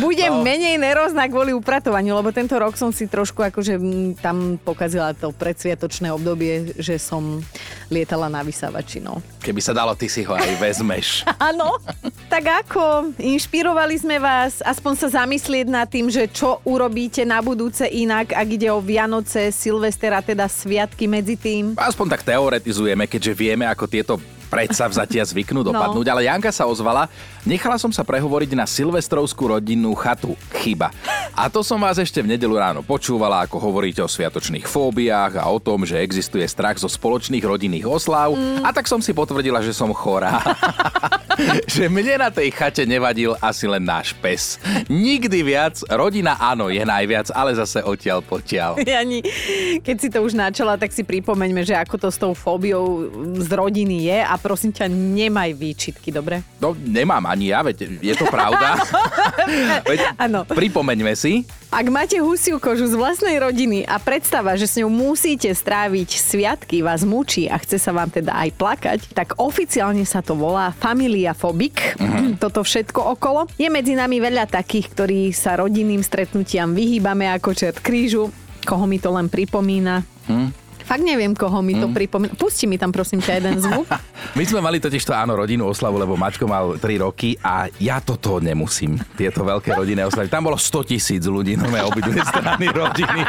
bude 0.00 0.26
no. 0.28 0.44
menej 0.44 0.76
nervózna 0.76 1.28
kvôli 1.28 1.56
upratovaniu, 1.56 2.16
lebo 2.16 2.32
tento 2.32 2.56
rok 2.56 2.76
som 2.76 2.92
si 2.92 3.08
trošku 3.08 3.40
akože 3.40 3.80
tam 4.20 4.56
pokazila 4.60 5.16
to 5.16 5.32
predsviatočné 5.32 6.12
obdobie, 6.12 6.76
že 6.76 7.00
som 7.00 7.40
lietala 7.88 8.28
na 8.28 8.40
vysávači, 8.44 9.00
no. 9.00 9.20
Keby 9.40 9.60
sa 9.60 9.72
dalo, 9.76 9.92
ty 9.96 10.08
si 10.08 10.24
ho 10.24 10.32
aj 10.32 10.56
vezmeš. 10.60 11.24
Áno, 11.52 11.80
tak 12.32 12.48
ako? 12.64 13.12
Inšpirovali 13.20 14.00
sme 14.00 14.16
vás 14.16 14.64
aspoň 14.64 14.92
sa 14.96 15.08
zamyslieť 15.22 15.66
nad 15.68 15.88
tým, 15.88 16.08
že 16.08 16.28
čo 16.30 16.64
urobíte 16.64 17.24
na 17.28 17.44
budúce 17.44 17.84
inak, 17.84 18.32
ak 18.32 18.48
ide 18.48 18.68
o 18.72 18.80
Vianoce, 18.80 19.52
Silvestera, 19.52 20.24
teda 20.24 20.48
sviatky 20.48 21.04
medzi 21.04 21.36
tým? 21.36 21.76
Aspoň 21.76 22.06
tak 22.18 22.22
teoretizujeme, 22.24 23.04
keďže 23.04 23.32
vieme, 23.36 23.64
ako 23.68 23.84
tieto 23.84 24.14
predsavzatia 24.52 25.24
zvyknú 25.24 25.64
no. 25.64 25.72
dopadnúť, 25.72 26.04
no. 26.04 26.12
ale 26.12 26.28
Janka 26.28 26.52
sa 26.52 26.68
ozvala, 26.68 27.08
nechala 27.48 27.80
som 27.80 27.88
sa 27.88 28.04
prehovoriť 28.04 28.52
na 28.52 28.68
silvestrovskú 28.68 29.56
rodinnú 29.56 29.96
chatu. 29.96 30.36
Chyba. 30.60 30.92
A 31.32 31.48
to 31.48 31.64
som 31.64 31.80
vás 31.80 31.96
ešte 31.96 32.20
v 32.20 32.36
nedelu 32.36 32.52
ráno 32.60 32.84
počúvala, 32.84 33.48
ako 33.48 33.56
hovoríte 33.56 34.04
o 34.04 34.08
sviatočných 34.12 34.68
fóbiách 34.68 35.40
a 35.40 35.48
o 35.48 35.56
tom, 35.56 35.88
že 35.88 36.04
existuje 36.04 36.44
strach 36.44 36.76
zo 36.76 36.92
spoločných 36.92 37.40
rodinných 37.40 37.88
oslav 37.88 38.36
mm. 38.36 38.60
a 38.60 38.68
tak 38.76 38.84
som 38.84 39.00
si 39.00 39.16
potvrdila, 39.16 39.64
že 39.64 39.72
som 39.72 39.88
chorá. 39.96 40.36
že 41.74 41.88
mne 41.88 42.22
na 42.22 42.30
tej 42.30 42.52
chate 42.52 42.84
nevadil 42.84 43.34
asi 43.40 43.64
len 43.68 43.82
náš 43.82 44.12
pes. 44.18 44.56
Nikdy 44.88 45.38
viac, 45.42 45.76
rodina 45.88 46.36
áno, 46.38 46.68
je 46.68 46.82
najviac, 46.82 47.32
ale 47.32 47.56
zase 47.56 47.82
odtiaľ 47.82 48.24
potiaľ. 48.24 48.82
Jani, 48.86 49.24
keď 49.80 49.96
si 49.98 50.08
to 50.08 50.22
už 50.24 50.36
načala, 50.36 50.76
tak 50.76 50.92
si 50.92 51.02
pripomeňme, 51.02 51.62
že 51.64 51.76
ako 51.76 51.96
to 51.96 52.08
s 52.10 52.18
tou 52.18 52.32
fóbiou 52.32 53.08
z 53.38 53.50
rodiny 53.50 54.08
je 54.08 54.18
a 54.22 54.34
prosím 54.40 54.72
ťa, 54.74 54.88
nemaj 54.88 55.50
výčitky, 55.56 56.08
dobre? 56.12 56.44
No, 56.58 56.76
nemám 56.76 57.24
ani 57.28 57.52
ja, 57.52 57.60
veď 57.64 58.00
je 58.00 58.14
to 58.16 58.26
pravda. 58.28 58.78
veď, 59.90 60.16
Áno. 60.18 60.44
Pripomeňme 60.46 61.14
si, 61.16 61.44
Ak 61.72 61.88
máte 61.88 62.20
husiu 62.20 62.60
kožu 62.60 62.84
z 62.84 62.92
vlastnej 63.00 63.40
rodiny 63.40 63.88
a 63.88 63.96
predstava, 63.96 64.52
že 64.60 64.68
s 64.68 64.76
ňou 64.76 64.92
musíte 64.92 65.48
stráviť 65.48 66.20
sviatky, 66.20 66.84
vás 66.84 67.00
mučí 67.00 67.48
a 67.48 67.56
chce 67.56 67.80
sa 67.80 67.96
vám 67.96 68.12
teda 68.12 68.28
aj 68.28 68.50
plakať, 68.60 69.00
tak 69.16 69.40
oficiálne 69.40 70.04
sa 70.04 70.20
to 70.20 70.36
volá 70.36 70.76
familiafobik. 71.32 71.96
Uh-huh. 71.98 72.36
Toto 72.42 72.62
všetko 72.62 73.00
okolo. 73.18 73.48
Je 73.58 73.68
medzi 73.72 73.96
nami 73.96 74.20
veľa 74.20 74.46
takých, 74.48 74.86
ktorí 74.92 75.20
sa 75.34 75.58
rodinným 75.58 76.04
stretnutiam 76.04 76.72
vyhýbame 76.76 77.28
ako 77.32 77.56
čert 77.56 77.80
krížu. 77.82 78.30
Koho 78.62 78.86
mi 78.86 79.02
to 79.02 79.10
len 79.10 79.26
pripomína? 79.26 80.06
Uh-huh. 80.30 80.54
Fakt 80.82 81.02
neviem, 81.02 81.32
koho 81.32 81.60
mi 81.60 81.74
to 81.74 81.86
mm. 81.86 81.94
pripomína. 81.94 82.32
Pusti 82.34 82.66
mi 82.66 82.76
tam 82.76 82.90
prosím 82.90 83.18
ťa 83.18 83.32
jeden 83.38 83.56
zvuk. 83.58 83.86
My 84.38 84.48
sme 84.48 84.64
mali 84.64 84.78
totiž 84.78 85.02
to 85.02 85.12
áno 85.12 85.36
rodinnú 85.36 85.68
oslavu, 85.68 86.00
lebo 86.00 86.16
Maťko 86.16 86.46
mal 86.46 86.80
3 86.80 87.04
roky 87.04 87.36
a 87.38 87.68
ja 87.76 88.00
toto 88.00 88.40
nemusím. 88.40 88.96
Tieto 89.12 89.44
veľké 89.44 89.74
rodinné 89.74 90.06
oslavy. 90.06 90.30
Tam 90.30 90.46
bolo 90.46 90.56
100 90.56 90.88
tisíc 90.88 91.20
ľudí, 91.26 91.58
no 91.58 91.68
obidve 91.68 92.22
strany 92.32 92.70
rodiny. 92.70 93.20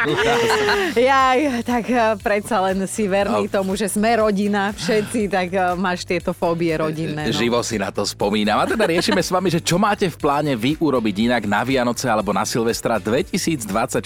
Jaj, 0.96 1.38
tak 1.62 1.84
eh, 1.90 2.14
predsa 2.18 2.62
len 2.64 2.86
si 2.86 3.04
verný 3.04 3.46
No. 3.46 3.52
tomu, 3.52 3.74
že 3.74 3.90
sme 3.90 4.16
rodina, 4.16 4.70
všetci, 4.72 5.20
tak 5.28 5.48
eh, 5.52 5.74
máš 5.76 6.06
tieto 6.06 6.32
fóbie 6.32 6.72
rodinné. 6.72 7.28
No. 7.28 7.34
Živo 7.34 7.60
si 7.60 7.76
na 7.76 7.90
to 7.90 8.06
spomínam. 8.06 8.56
A 8.56 8.64
teda 8.64 8.86
riešime 8.86 9.20
s 9.20 9.28
vami, 9.28 9.52
že 9.52 9.60
čo 9.60 9.76
máte 9.76 10.06
v 10.08 10.16
pláne 10.16 10.54
vy 10.54 10.78
urobiť 10.78 11.16
inak 11.28 11.42
na 11.44 11.60
Vianoce 11.60 12.08
alebo 12.08 12.32
na 12.32 12.46
Silvestra 12.46 12.96
2024. 12.96 14.00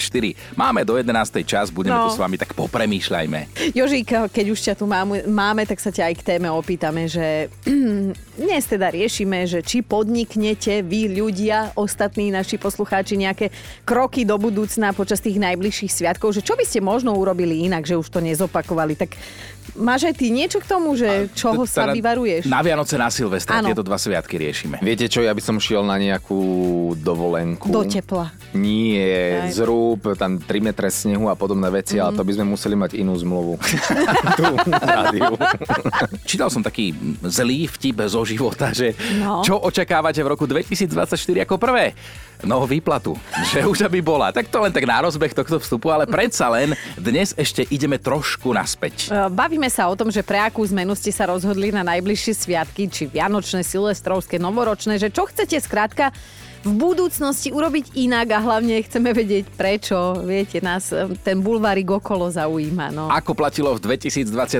Máme 0.53 0.83
do 0.83 0.97
11. 0.97 1.15
čas, 1.45 1.69
budeme 1.69 1.95
No. 1.95 2.09
tu 2.09 2.15
s 2.15 2.19
vami, 2.19 2.35
tak 2.35 2.51
popremýšľajme. 2.53 3.38
Jožík, 3.71 4.11
keď 4.31 4.45
už 4.51 4.59
ťa 4.59 4.73
tu 4.75 4.85
máme, 4.89 5.23
máme, 5.29 5.63
tak 5.63 5.79
sa 5.79 5.93
ťa 5.93 6.11
aj 6.11 6.15
k 6.19 6.25
téme 6.35 6.49
opýtame, 6.49 7.05
že 7.05 7.51
dnes 8.43 8.63
teda 8.65 8.89
riešime, 8.89 9.45
že 9.45 9.59
či 9.61 9.85
podniknete 9.85 10.81
vy 10.81 11.11
ľudia, 11.19 11.75
ostatní 11.77 12.33
naši 12.33 12.57
poslucháči, 12.57 13.19
nejaké 13.19 13.53
kroky 13.85 14.25
do 14.25 14.35
budúcna 14.35 14.91
počas 14.91 15.21
tých 15.21 15.37
najbližších 15.37 15.91
sviatkov, 15.91 16.33
že 16.35 16.41
čo 16.41 16.57
by 16.57 16.65
ste 16.65 16.81
možno 16.81 17.13
urobili 17.13 17.67
inak, 17.69 17.85
že 17.85 17.99
už 17.99 18.09
to 18.09 18.19
nezopakovali. 18.19 18.97
Tak 18.97 19.15
máš 19.77 20.09
aj 20.09 20.15
ty 20.17 20.33
niečo 20.33 20.57
k 20.57 20.67
tomu, 20.67 20.97
že 20.97 21.29
čoho 21.37 21.67
sa 21.69 21.89
Teda 21.89 21.93
vyvaruješ? 21.93 22.49
Na 22.49 22.63
Vianoce, 22.65 22.97
na 22.97 23.13
Silvestra, 23.13 23.61
tieto 23.61 23.85
dva 23.85 24.01
sviatky 24.01 24.39
riešime. 24.39 24.81
Viete 24.81 25.05
čo, 25.05 25.21
ja 25.21 25.35
by 25.35 25.41
som 25.43 25.61
šiel 25.61 25.85
na 25.85 25.99
nejakú 25.99 26.41
dovolenku. 26.97 27.69
Do 27.69 27.85
tepla. 27.85 28.33
Nie, 28.55 29.45
Aj. 29.45 29.53
zrúb, 29.53 30.01
tam 30.17 30.41
3 30.41 30.49
metre 30.63 30.89
snehu 30.89 31.29
a 31.29 31.35
podobné 31.37 31.69
veci, 31.69 31.99
mm-hmm. 31.99 32.09
ale 32.09 32.17
to 32.17 32.25
by 32.25 32.33
sme 32.33 32.45
museli 32.49 32.75
mať 32.75 32.91
inú 32.97 33.13
zmluvu. 33.13 33.28
tu, 34.39 34.45
v 34.65 34.81
rádiu. 34.81 35.33
Čítal 36.25 36.49
som 36.49 36.59
taký 36.59 36.91
zlý 37.21 37.69
vtip 37.69 38.01
zo 38.05 38.25
života, 38.25 38.73
že 38.73 38.97
No. 39.21 39.45
čo 39.45 39.55
očakávate 39.55 40.19
v 40.19 40.27
roku 40.27 40.49
2024 40.49 41.13
ako 41.45 41.55
prvé? 41.55 41.93
No 42.39 42.63
výplatu, 42.63 43.19
že 43.51 43.67
už 43.67 43.83
aby 43.83 43.99
bola. 43.99 44.31
Tak 44.31 44.47
to 44.47 44.63
len 44.63 44.71
tak 44.71 44.87
na 44.87 45.03
rozbeh 45.03 45.35
tohto 45.35 45.59
vstupu, 45.59 45.91
ale 45.91 46.07
predsa 46.07 46.47
len 46.47 46.71
dnes 46.95 47.35
ešte 47.35 47.67
ideme 47.67 47.99
trošku 47.99 48.55
naspäť. 48.55 49.11
E, 49.11 49.27
Bavíme 49.27 49.67
sa 49.67 49.91
o 49.91 49.95
tom, 49.99 50.07
že 50.07 50.23
pre 50.23 50.39
akú 50.39 50.63
zmenu 50.63 50.95
ste 50.95 51.11
sa 51.11 51.27
rozhodli 51.27 51.69
na 51.69 51.83
najbližšie 51.83 52.33
sviatky, 52.33 52.87
či 52.87 53.11
vianočné, 53.11 53.59
silvestrovské, 53.59 54.39
novoročné, 54.39 54.95
že 54.95 55.11
čo 55.11 55.27
chcete 55.27 55.59
skrátka 55.59 56.15
v 56.59 56.75
budúcnosti 56.75 57.55
urobiť 57.55 57.95
inak 57.95 58.35
a 58.35 58.39
hlavne 58.43 58.83
chceme 58.83 59.15
vedieť 59.15 59.47
prečo. 59.55 60.19
Viete, 60.27 60.59
nás 60.59 60.91
e, 60.91 61.07
ten 61.23 61.39
bulvárik 61.39 61.87
okolo 61.87 62.27
zaujíma. 62.27 62.91
No. 62.91 63.07
Ako 63.07 63.31
platilo 63.31 63.71
v 63.79 63.95
2023, 63.95 64.59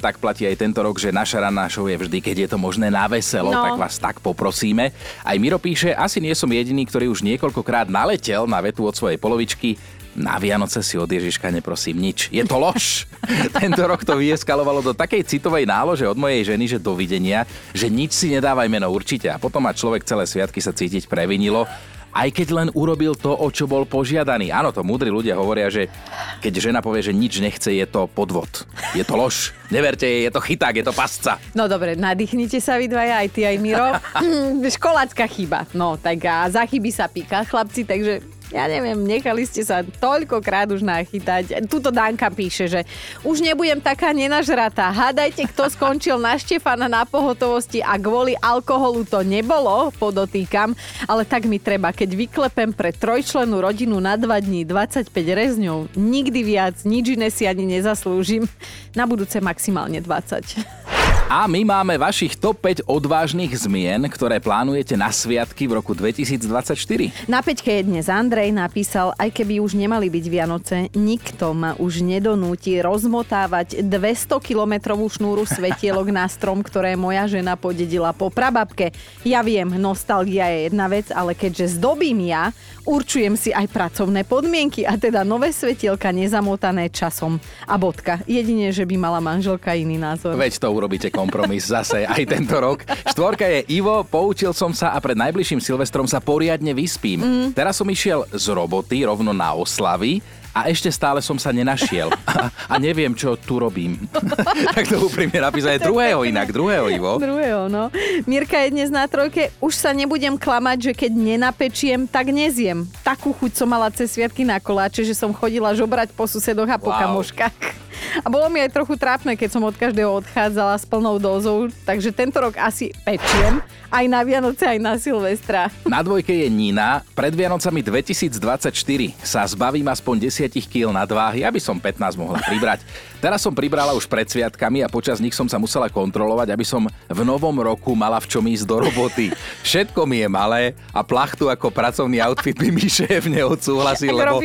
tak 0.00 0.16
platí 0.16 0.48
aj 0.48 0.56
tento 0.56 0.80
rok, 0.80 0.96
že 0.96 1.12
naša 1.12 1.44
ranná 1.44 1.68
show 1.68 1.84
je 1.84 2.00
vždy, 2.00 2.18
keď 2.24 2.36
je 2.44 2.48
to 2.48 2.58
možné 2.58 2.88
na 2.88 3.04
veselo, 3.04 3.52
No. 3.52 3.60
tak 3.60 3.76
vás 3.76 4.00
tak 4.00 4.24
poprosíme. 4.24 4.96
Aj 5.20 5.36
Miro 5.36 5.60
píše, 5.60 5.92
asi 5.92 6.16
nie 6.18 6.32
som 6.32 6.48
jediný, 6.48 6.88
ktorý 6.88 7.12
už 7.12 7.20
niekoľkokrát 7.20 7.92
naletel 7.92 8.48
na 8.48 8.64
vetu 8.64 8.88
od 8.88 8.96
svojej 8.96 9.20
polovičky. 9.20 9.76
Na 10.14 10.38
Vianoce 10.38 10.78
si 10.80 10.94
od 10.94 11.10
Ježiška 11.10 11.50
neprosím 11.50 11.98
nič. 11.98 12.30
Je 12.30 12.46
to 12.46 12.54
lož. 12.54 13.10
Tento 13.58 13.82
rok 13.82 14.06
to 14.06 14.14
vyeskalovalo 14.14 14.80
do 14.80 14.94
takej 14.94 15.26
citovej 15.26 15.66
nálože 15.66 16.06
od 16.06 16.14
mojej 16.14 16.54
ženy, 16.54 16.70
že 16.70 16.78
dovidenia, 16.78 17.42
že 17.74 17.90
nič 17.90 18.14
si 18.14 18.30
nedávaj 18.30 18.70
meno 18.70 18.86
určite. 18.94 19.26
A 19.26 19.42
potom 19.42 19.66
má 19.66 19.74
človek 19.74 20.06
celé 20.06 20.26
sviatky 20.30 20.62
sa 20.62 20.70
cítiť 20.70 21.10
previnilo 21.10 21.66
aj 22.14 22.30
keď 22.30 22.48
len 22.54 22.68
urobil 22.78 23.18
to, 23.18 23.34
o 23.34 23.50
čo 23.50 23.66
bol 23.66 23.82
požiadaný. 23.82 24.54
Áno, 24.54 24.70
to 24.70 24.86
múdri 24.86 25.10
ľudia 25.10 25.34
hovoria, 25.34 25.66
že 25.66 25.90
keď 26.38 26.70
žena 26.70 26.80
povie, 26.80 27.02
že 27.02 27.10
nič 27.10 27.42
nechce, 27.42 27.74
je 27.74 27.86
to 27.90 28.06
podvod. 28.06 28.62
Je 28.94 29.02
to 29.02 29.18
lož. 29.18 29.50
Neverte 29.74 30.06
jej, 30.06 30.30
je 30.30 30.30
to 30.30 30.38
chyták, 30.38 30.78
je 30.78 30.86
to 30.86 30.94
pasca. 30.94 31.42
No 31.58 31.66
dobre, 31.66 31.98
nadýchnite 31.98 32.62
sa 32.62 32.78
vy 32.78 32.86
dvaja, 32.86 33.18
aj 33.26 33.28
ty, 33.34 33.42
aj 33.42 33.56
Miro. 33.58 33.90
Školácka 34.78 35.26
chyba. 35.26 35.66
No, 35.74 35.98
tak 35.98 36.22
a 36.22 36.46
za 36.46 36.62
chyby 36.62 36.94
sa 36.94 37.10
píka, 37.10 37.42
chlapci, 37.42 37.82
takže 37.82 38.22
ja 38.52 38.68
neviem, 38.68 39.00
nechali 39.00 39.48
ste 39.48 39.64
sa 39.64 39.80
toľkokrát 39.80 40.68
už 40.68 40.84
nachytať. 40.84 41.64
Tuto 41.64 41.88
Danka 41.88 42.28
píše, 42.28 42.68
že 42.68 42.80
už 43.24 43.40
nebudem 43.40 43.80
taká 43.80 44.12
nenažratá. 44.12 44.92
Hádajte, 44.92 45.48
kto 45.48 45.72
skončil 45.72 46.20
na 46.20 46.36
Štefana 46.36 46.84
na 46.84 47.08
pohotovosti 47.08 47.80
a 47.80 47.96
kvôli 47.96 48.36
alkoholu 48.36 49.08
to 49.08 49.24
nebolo, 49.24 49.88
podotýkam, 49.96 50.76
ale 51.08 51.24
tak 51.24 51.48
mi 51.48 51.56
treba, 51.56 51.94
keď 51.94 52.10
vyklepem 52.12 52.76
pre 52.76 52.92
trojčlenú 52.92 53.64
rodinu 53.64 53.96
na 53.96 54.20
dva 54.20 54.36
dní 54.36 54.68
25 54.68 55.08
rezňov, 55.12 55.78
nikdy 55.96 56.40
viac, 56.44 56.76
nič 56.84 57.16
iné 57.16 57.32
si 57.32 57.48
ani 57.48 57.64
nezaslúžim. 57.64 58.44
Na 58.92 59.08
budúce 59.08 59.40
maximálne 59.40 59.98
20. 59.98 60.83
A 61.24 61.48
my 61.48 61.64
máme 61.64 61.96
vašich 61.96 62.36
top 62.36 62.60
5 62.60 62.84
odvážnych 62.84 63.56
zmien, 63.56 64.04
ktoré 64.12 64.44
plánujete 64.44 64.92
na 64.92 65.08
sviatky 65.08 65.64
v 65.64 65.80
roku 65.80 65.96
2024. 65.96 66.76
Na 67.24 67.40
peťke 67.40 67.80
je 67.80 67.88
dnes 67.88 68.12
Andrej 68.12 68.52
napísal, 68.52 69.16
aj 69.16 69.32
keby 69.32 69.56
už 69.56 69.72
nemali 69.72 70.12
byť 70.12 70.24
Vianoce, 70.28 70.76
nikto 70.92 71.56
ma 71.56 71.72
už 71.80 72.04
nedonúti 72.04 72.76
rozmotávať 72.76 73.80
200-kilometrovú 73.80 75.08
šnúru 75.08 75.48
svetielok 75.48 76.12
na 76.12 76.28
strom, 76.28 76.60
ktoré 76.60 76.92
moja 76.92 77.24
žena 77.24 77.56
podedila 77.56 78.12
po 78.12 78.28
prababke. 78.28 78.92
Ja 79.24 79.40
viem, 79.40 79.80
nostalgia 79.80 80.52
je 80.52 80.68
jedna 80.68 80.92
vec, 80.92 81.08
ale 81.08 81.32
keďže 81.32 81.80
zdobím 81.80 82.28
ja, 82.28 82.52
určujem 82.84 83.32
si 83.40 83.48
aj 83.48 83.72
pracovné 83.72 84.28
podmienky 84.28 84.84
a 84.84 85.00
teda 85.00 85.24
nové 85.24 85.56
svetielka 85.56 86.12
nezamotané 86.12 86.92
časom. 86.92 87.40
A 87.64 87.80
bodka. 87.80 88.20
Jedine, 88.28 88.68
že 88.76 88.84
by 88.84 89.00
mala 89.00 89.24
manželka 89.24 89.72
iný 89.72 89.96
názor. 89.96 90.36
Veď 90.36 90.60
to 90.60 90.68
urobíte 90.68 91.13
kompromis 91.14 91.70
zase 91.70 92.02
aj 92.02 92.22
tento 92.26 92.58
rok. 92.58 92.82
Štvorka 93.06 93.46
je 93.46 93.62
Ivo, 93.70 94.02
poučil 94.02 94.50
som 94.50 94.74
sa 94.74 94.90
a 94.90 94.98
pred 94.98 95.14
najbližším 95.14 95.62
Silvestrom 95.62 96.10
sa 96.10 96.18
poriadne 96.18 96.74
vyspím. 96.74 97.22
Mm. 97.22 97.46
Teraz 97.54 97.78
som 97.78 97.86
išiel 97.86 98.26
z 98.34 98.50
roboty 98.50 99.06
rovno 99.06 99.30
na 99.30 99.54
oslavy 99.54 100.18
a 100.54 100.70
ešte 100.70 100.86
stále 100.86 101.18
som 101.18 101.34
sa 101.34 101.50
nenašiel. 101.50 102.14
A, 102.26 102.50
a 102.72 102.74
neviem, 102.78 103.10
čo 103.14 103.34
tu 103.34 103.58
robím. 103.58 103.98
tak 104.76 104.86
to 104.86 105.02
úprimne 105.02 105.42
napísať 105.42 105.82
druhého 105.82 106.22
inak, 106.22 106.54
druhého 106.54 106.86
Ivo. 106.94 107.18
Druhého, 107.18 107.66
no. 107.66 107.90
Mirka 108.26 108.62
je 108.62 108.70
dnes 108.70 108.90
na 108.90 109.10
trojke. 109.10 109.50
Už 109.58 109.74
sa 109.74 109.90
nebudem 109.90 110.38
klamať, 110.38 110.90
že 110.90 110.92
keď 110.94 111.10
nenapečiem, 111.10 112.06
tak 112.06 112.30
nezjem. 112.30 112.86
Takú 113.02 113.34
chuť 113.34 113.58
som 113.58 113.66
mala 113.66 113.90
cez 113.90 114.14
sviatky 114.14 114.46
na 114.46 114.62
koláče, 114.62 115.02
že 115.02 115.18
som 115.18 115.34
chodila 115.34 115.74
žobrať 115.74 116.14
po 116.14 116.26
susedoch 116.30 116.70
a 116.70 116.78
po 116.78 116.94
Wow. 116.94 117.02
kamoškách. 117.10 117.83
A 118.22 118.28
bolo 118.30 118.46
mi 118.52 118.62
aj 118.62 118.74
trochu 118.74 118.94
trápne, 118.94 119.34
keď 119.34 119.48
som 119.50 119.62
od 119.64 119.74
každého 119.74 120.10
odchádzala 120.22 120.74
s 120.78 120.84
plnou 120.86 121.18
dózou, 121.18 121.68
takže 121.82 122.14
tento 122.14 122.38
rok 122.38 122.54
asi 122.58 122.94
pečiem. 123.02 123.60
Aj 123.90 124.04
na 124.10 124.26
Vianoce, 124.26 124.66
aj 124.66 124.78
na 124.82 124.98
Silvestra. 124.98 125.70
Na 125.86 126.02
dvojke 126.02 126.34
je 126.34 126.50
Nina. 126.50 127.06
Pred 127.14 127.30
Vianocami 127.30 127.78
2024 127.78 128.74
sa 129.22 129.46
zbavím 129.46 129.86
aspoň 129.86 130.28
10 130.28 130.50
kg 130.66 130.90
nadváhy, 130.90 131.46
aby 131.46 131.62
som 131.62 131.78
15 131.78 132.18
mohla 132.18 132.42
pribrať. 132.42 132.82
Teraz 133.24 133.40
som 133.40 133.56
pribrala 133.56 133.96
už 133.96 134.04
pred 134.04 134.28
sviatkami 134.28 134.84
a 134.84 134.92
počas 134.92 135.16
nich 135.16 135.32
som 135.32 135.48
sa 135.48 135.56
musela 135.56 135.88
kontrolovať, 135.88 136.52
aby 136.52 136.60
som 136.60 136.84
v 137.08 137.20
novom 137.24 137.56
roku 137.56 137.96
mala 137.96 138.20
v 138.20 138.28
čom 138.28 138.44
ísť 138.44 138.68
do 138.68 138.84
roboty. 138.84 139.32
Všetko 139.64 140.04
mi 140.04 140.20
je 140.20 140.28
malé 140.28 140.76
a 140.92 141.00
plachtu 141.00 141.48
ako 141.48 141.72
pracovný 141.72 142.20
outfit 142.20 142.52
by 142.52 142.68
mi 142.68 142.84
šéf 142.84 143.24
neodsúhlasil, 143.24 144.12
lebo, 144.12 144.44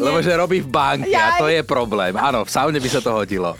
lebo 0.00 0.18
že 0.24 0.32
robí 0.32 0.64
v 0.64 0.68
banke 0.72 1.12
a 1.12 1.36
Jaj. 1.36 1.40
to 1.44 1.46
je 1.52 1.60
problém. 1.60 2.16
Áno, 2.16 2.48
v 2.48 2.48
saune 2.48 2.80
by 2.80 2.88
sa 2.88 3.04
to 3.04 3.12
hodilo. 3.12 3.52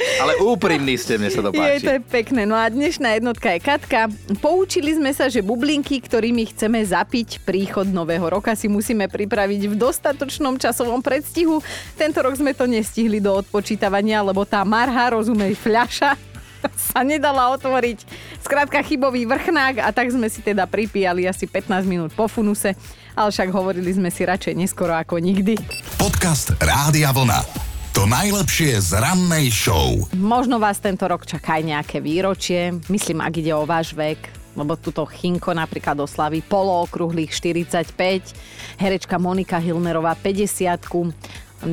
Ale 0.00 0.40
úprimný 0.40 0.96
ste, 0.96 1.20
mne 1.20 1.28
sa 1.28 1.44
to 1.44 1.52
Je, 1.52 1.60
páči. 1.60 1.84
to 1.84 1.92
je 1.96 2.02
pekné. 2.02 2.48
No 2.48 2.56
a 2.56 2.68
dnešná 2.68 3.20
jednotka 3.20 3.52
je 3.52 3.60
Katka. 3.60 4.08
Poučili 4.40 4.96
sme 4.96 5.12
sa, 5.12 5.28
že 5.28 5.44
bublinky, 5.44 6.00
ktorými 6.00 6.48
chceme 6.52 6.80
zapiť 6.80 7.44
príchod 7.44 7.84
nového 7.84 8.24
roka, 8.24 8.56
si 8.56 8.68
musíme 8.68 9.06
pripraviť 9.06 9.68
v 9.68 9.74
dostatočnom 9.76 10.56
časovom 10.56 11.04
predstihu. 11.04 11.60
Tento 12.00 12.18
rok 12.24 12.32
sme 12.32 12.56
to 12.56 12.64
nestihli 12.64 13.20
do 13.20 13.36
odpočítavania, 13.36 14.24
lebo 14.24 14.48
tá 14.48 14.64
marha, 14.64 15.12
rozumej, 15.12 15.52
fľaša, 15.60 16.16
sa 16.92 17.00
nedala 17.04 17.52
otvoriť. 17.56 18.04
Skrátka 18.40 18.80
chybový 18.80 19.28
vrchnák 19.28 19.84
a 19.84 19.88
tak 19.92 20.12
sme 20.12 20.28
si 20.32 20.40
teda 20.40 20.64
pripíjali 20.64 21.28
asi 21.28 21.44
15 21.44 21.84
minút 21.84 22.10
po 22.16 22.24
funuse, 22.24 22.72
ale 23.12 23.28
však 23.28 23.48
hovorili 23.52 23.92
sme 23.92 24.08
si 24.08 24.24
radšej 24.24 24.54
neskoro 24.56 24.96
ako 24.96 25.20
nikdy. 25.20 25.56
Podcast 26.00 26.56
Rádia 26.56 27.12
Vlna. 27.12 27.69
To 28.00 28.08
najlepšie 28.08 28.80
z 28.80 28.96
rannej 28.96 29.52
show. 29.52 30.08
Možno 30.16 30.56
vás 30.56 30.80
tento 30.80 31.04
rok 31.04 31.28
čaká 31.28 31.60
aj 31.60 31.68
nejaké 31.68 32.00
výročie, 32.00 32.72
myslím, 32.88 33.20
ak 33.20 33.44
ide 33.44 33.52
o 33.52 33.68
váš 33.68 33.92
vek, 33.92 34.16
lebo 34.56 34.72
tuto 34.72 35.04
Chinko 35.04 35.52
napríklad 35.52 36.00
oslaví 36.00 36.40
polookrúhlych 36.40 37.28
45, 37.28 38.80
herečka 38.80 39.20
Monika 39.20 39.60
Hilnerová 39.60 40.16
50 40.16 40.80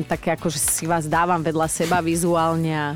také 0.04 0.36
akože 0.36 0.60
si 0.60 0.84
vás 0.84 1.08
dávam 1.08 1.40
vedľa 1.40 1.64
seba 1.64 2.04
vizuálne 2.04 2.76
a 2.76 2.92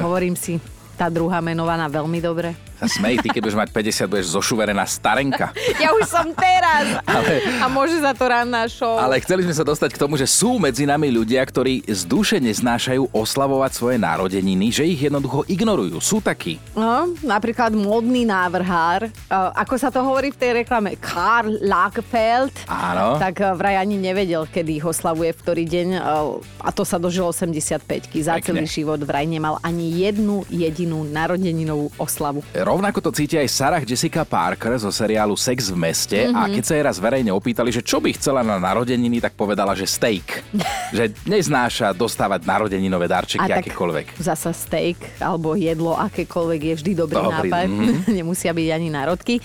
hovorím 0.00 0.32
si, 0.32 0.56
tá 0.96 1.12
druhá 1.12 1.44
menovaná 1.44 1.84
veľmi 1.84 2.16
dobre 2.16 2.71
sa 2.82 2.98
smej, 2.98 3.22
ty 3.22 3.30
keď 3.30 3.40
budeš 3.46 3.58
mať 3.62 3.68
50, 3.70 4.10
budeš 4.10 4.26
zošuverená 4.34 4.82
starenka. 4.82 5.54
Ja 5.78 5.94
už 5.94 6.10
som 6.10 6.34
teraz. 6.34 6.98
Ale, 7.06 7.38
a 7.62 7.70
môže 7.70 8.02
za 8.02 8.10
to 8.10 8.26
ranná 8.26 8.66
show. 8.66 8.98
Ale 8.98 9.22
chceli 9.22 9.46
sme 9.46 9.54
sa 9.54 9.62
dostať 9.62 9.94
k 9.94 9.98
tomu, 10.02 10.18
že 10.18 10.26
sú 10.26 10.58
medzi 10.58 10.82
nami 10.82 11.14
ľudia, 11.14 11.38
ktorí 11.46 11.86
z 11.86 12.02
duše 12.10 12.42
neznášajú 12.42 13.14
oslavovať 13.14 13.70
svoje 13.70 13.96
narodeniny, 14.02 14.74
že 14.74 14.82
ich 14.82 14.98
jednoducho 14.98 15.46
ignorujú. 15.46 16.02
Sú 16.02 16.18
takí. 16.18 16.58
No, 16.74 17.14
napríklad 17.22 17.70
módny 17.70 18.26
návrhár. 18.26 19.06
Uh, 19.30 19.54
ako 19.54 19.74
sa 19.78 19.94
to 19.94 20.02
hovorí 20.02 20.34
v 20.34 20.38
tej 20.42 20.50
reklame? 20.66 20.98
Karl 20.98 21.62
Lagerfeld. 21.62 22.66
Áno. 22.66 23.14
Tak 23.22 23.38
uh, 23.38 23.54
vraj 23.54 23.78
ani 23.78 23.94
nevedel, 23.94 24.42
kedy 24.50 24.82
ich 24.82 24.86
oslavuje 24.86 25.30
v 25.30 25.38
ktorý 25.38 25.62
deň. 25.70 25.88
Uh, 26.02 26.42
a 26.66 26.74
to 26.74 26.82
sa 26.82 26.98
dožilo 26.98 27.30
85 27.30 27.86
Za 28.18 28.42
Pekne. 28.42 28.42
celý 28.42 28.66
život 28.66 28.98
vraj 29.06 29.26
nemal 29.30 29.62
ani 29.62 30.02
jednu 30.02 30.42
jedinú 30.50 31.06
narodeninovú 31.06 31.94
oslavu. 32.00 32.42
Rovnako 32.72 33.04
to 33.04 33.10
cíti 33.12 33.36
aj 33.36 33.52
Sarah 33.52 33.84
Jessica 33.84 34.24
Parker 34.24 34.80
zo 34.80 34.88
seriálu 34.88 35.36
Sex 35.36 35.68
v 35.68 35.76
meste 35.76 36.16
mm-hmm. 36.24 36.40
a 36.40 36.48
keď 36.48 36.64
sa 36.64 36.72
jej 36.72 36.84
raz 36.88 36.96
verejne 36.96 37.28
opýtali, 37.28 37.68
že 37.68 37.84
čo 37.84 38.00
by 38.00 38.16
chcela 38.16 38.40
na 38.40 38.56
narodeniny, 38.56 39.20
tak 39.20 39.36
povedala, 39.36 39.76
že 39.76 39.84
steak. 39.84 40.40
že 40.96 41.12
neznáša 41.28 41.92
dostávať 41.92 42.48
narodeninové 42.48 43.12
darčeky 43.12 43.44
a 43.44 43.60
akékoľvek. 43.60 44.16
Zasa 44.16 44.56
steak 44.56 45.20
alebo 45.20 45.52
jedlo 45.52 46.00
akékoľvek 46.00 46.60
je 46.72 46.74
vždy 46.80 46.92
dobrý, 46.96 47.20
dobrý 47.20 47.52
nápad. 47.52 47.68
Mm-hmm. 47.68 48.08
Nemusia 48.24 48.56
byť 48.56 48.68
ani 48.72 48.88
národky. 48.88 49.36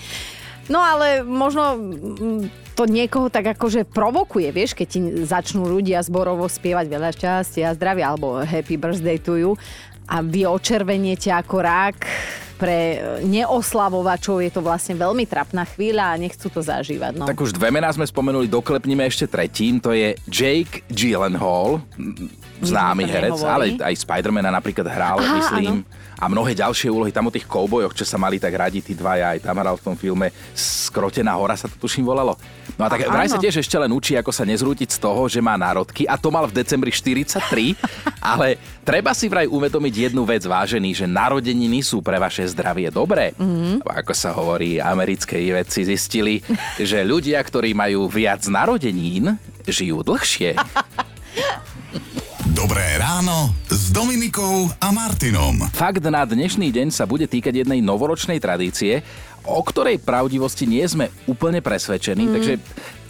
No 0.72 0.80
ale 0.80 1.20
možno 1.20 1.76
mm, 1.76 2.72
to 2.72 2.88
niekoho 2.88 3.28
tak 3.28 3.60
akože 3.60 3.84
provokuje, 3.92 4.48
vieš, 4.56 4.72
keď 4.72 4.86
ti 4.88 5.00
začnú 5.28 5.68
ľudia 5.68 6.00
zborovo 6.00 6.48
spievať 6.48 6.86
veľa 6.88 7.12
šťastia 7.12 7.68
a 7.68 7.76
zdravia 7.76 8.08
alebo 8.08 8.40
happy 8.40 8.80
birthday 8.80 9.20
to 9.20 9.36
you 9.36 9.52
a 10.08 10.24
vy 10.24 10.48
očerveniete 10.48 11.28
ako 11.28 11.60
rák 11.60 11.98
pre 12.58 12.98
neoslavovačov 13.22 14.42
je 14.42 14.50
to 14.50 14.60
vlastne 14.60 14.98
veľmi 14.98 15.24
trapná 15.24 15.62
chvíľa 15.62 16.12
a 16.12 16.20
nechcú 16.20 16.50
to 16.50 16.58
zažívať. 16.58 17.14
No. 17.14 17.24
Tak 17.30 17.38
už 17.38 17.54
dve 17.54 17.70
mená 17.70 17.88
sme 17.94 18.04
spomenuli, 18.04 18.50
doklepnime 18.50 19.06
ešte 19.06 19.30
tretím, 19.30 19.78
to 19.78 19.94
je 19.94 20.18
Jake 20.26 20.82
Gyllenhaal, 20.90 21.78
známy 22.58 23.06
herec, 23.06 23.38
ale 23.46 23.78
aj 23.78 23.94
Spidermana 23.94 24.50
napríklad 24.50 24.90
hral, 24.90 25.22
Aha, 25.22 25.34
myslím. 25.38 25.86
Áno 25.86 26.06
a 26.18 26.24
mnohé 26.26 26.58
ďalšie 26.58 26.90
úlohy 26.90 27.14
tam 27.14 27.30
o 27.30 27.34
tých 27.34 27.46
koubojoch, 27.46 27.94
čo 27.94 28.02
sa 28.02 28.18
mali 28.18 28.42
tak 28.42 28.50
radi 28.58 28.82
tí 28.82 28.92
dvaja, 28.98 29.38
aj 29.38 29.46
tam 29.46 29.56
hral 29.62 29.78
v 29.78 29.84
tom 29.86 29.96
filme 29.96 30.34
Skrotená 30.58 31.38
hora 31.38 31.54
sa 31.54 31.70
to 31.70 31.78
tuším 31.78 32.02
volalo. 32.02 32.34
No 32.74 32.86
a 32.86 32.88
tak 32.90 33.06
a, 33.06 33.12
vraj 33.12 33.30
sa 33.30 33.38
tiež 33.38 33.62
ešte 33.62 33.78
len 33.78 33.90
učí, 33.94 34.18
ako 34.18 34.34
sa 34.34 34.42
nezrútiť 34.42 34.88
z 34.90 34.98
toho, 34.98 35.30
že 35.30 35.38
má 35.38 35.54
národky 35.54 36.10
a 36.10 36.18
to 36.18 36.34
mal 36.34 36.50
v 36.50 36.58
decembri 36.58 36.90
43, 36.90 37.78
ale 38.34 38.58
treba 38.82 39.14
si 39.14 39.30
vraj 39.30 39.46
uvedomiť 39.46 40.10
jednu 40.10 40.26
vec, 40.26 40.42
vážený, 40.42 41.04
že 41.04 41.06
narodeniny 41.06 41.84
sú 41.86 42.02
pre 42.02 42.18
vaše 42.18 42.42
zdravie 42.50 42.90
dobré. 42.90 43.36
Mm-hmm. 43.38 43.86
Ako 43.86 44.12
sa 44.16 44.34
hovorí, 44.34 44.82
americké 44.82 45.38
vedci 45.54 45.86
zistili, 45.86 46.42
že 46.80 47.06
ľudia, 47.06 47.38
ktorí 47.38 47.76
majú 47.76 48.10
viac 48.10 48.42
narodenín, 48.50 49.38
žijú 49.68 50.02
dlhšie. 50.02 50.56
Dobré 52.58 52.98
ráno 52.98 53.54
s 53.70 53.94
Dominikou 53.94 54.66
a 54.82 54.90
Martinom. 54.90 55.70
Fakt 55.70 56.02
na 56.02 56.26
dnešný 56.26 56.74
deň 56.74 56.90
sa 56.90 57.06
bude 57.06 57.30
týkať 57.30 57.62
jednej 57.62 57.78
novoročnej 57.78 58.42
tradície, 58.42 59.06
o 59.46 59.62
ktorej 59.62 60.02
pravdivosti 60.02 60.66
nie 60.66 60.82
sme 60.82 61.06
úplne 61.30 61.62
presvedčení, 61.62 62.26
mm. 62.26 62.32
takže 62.34 62.54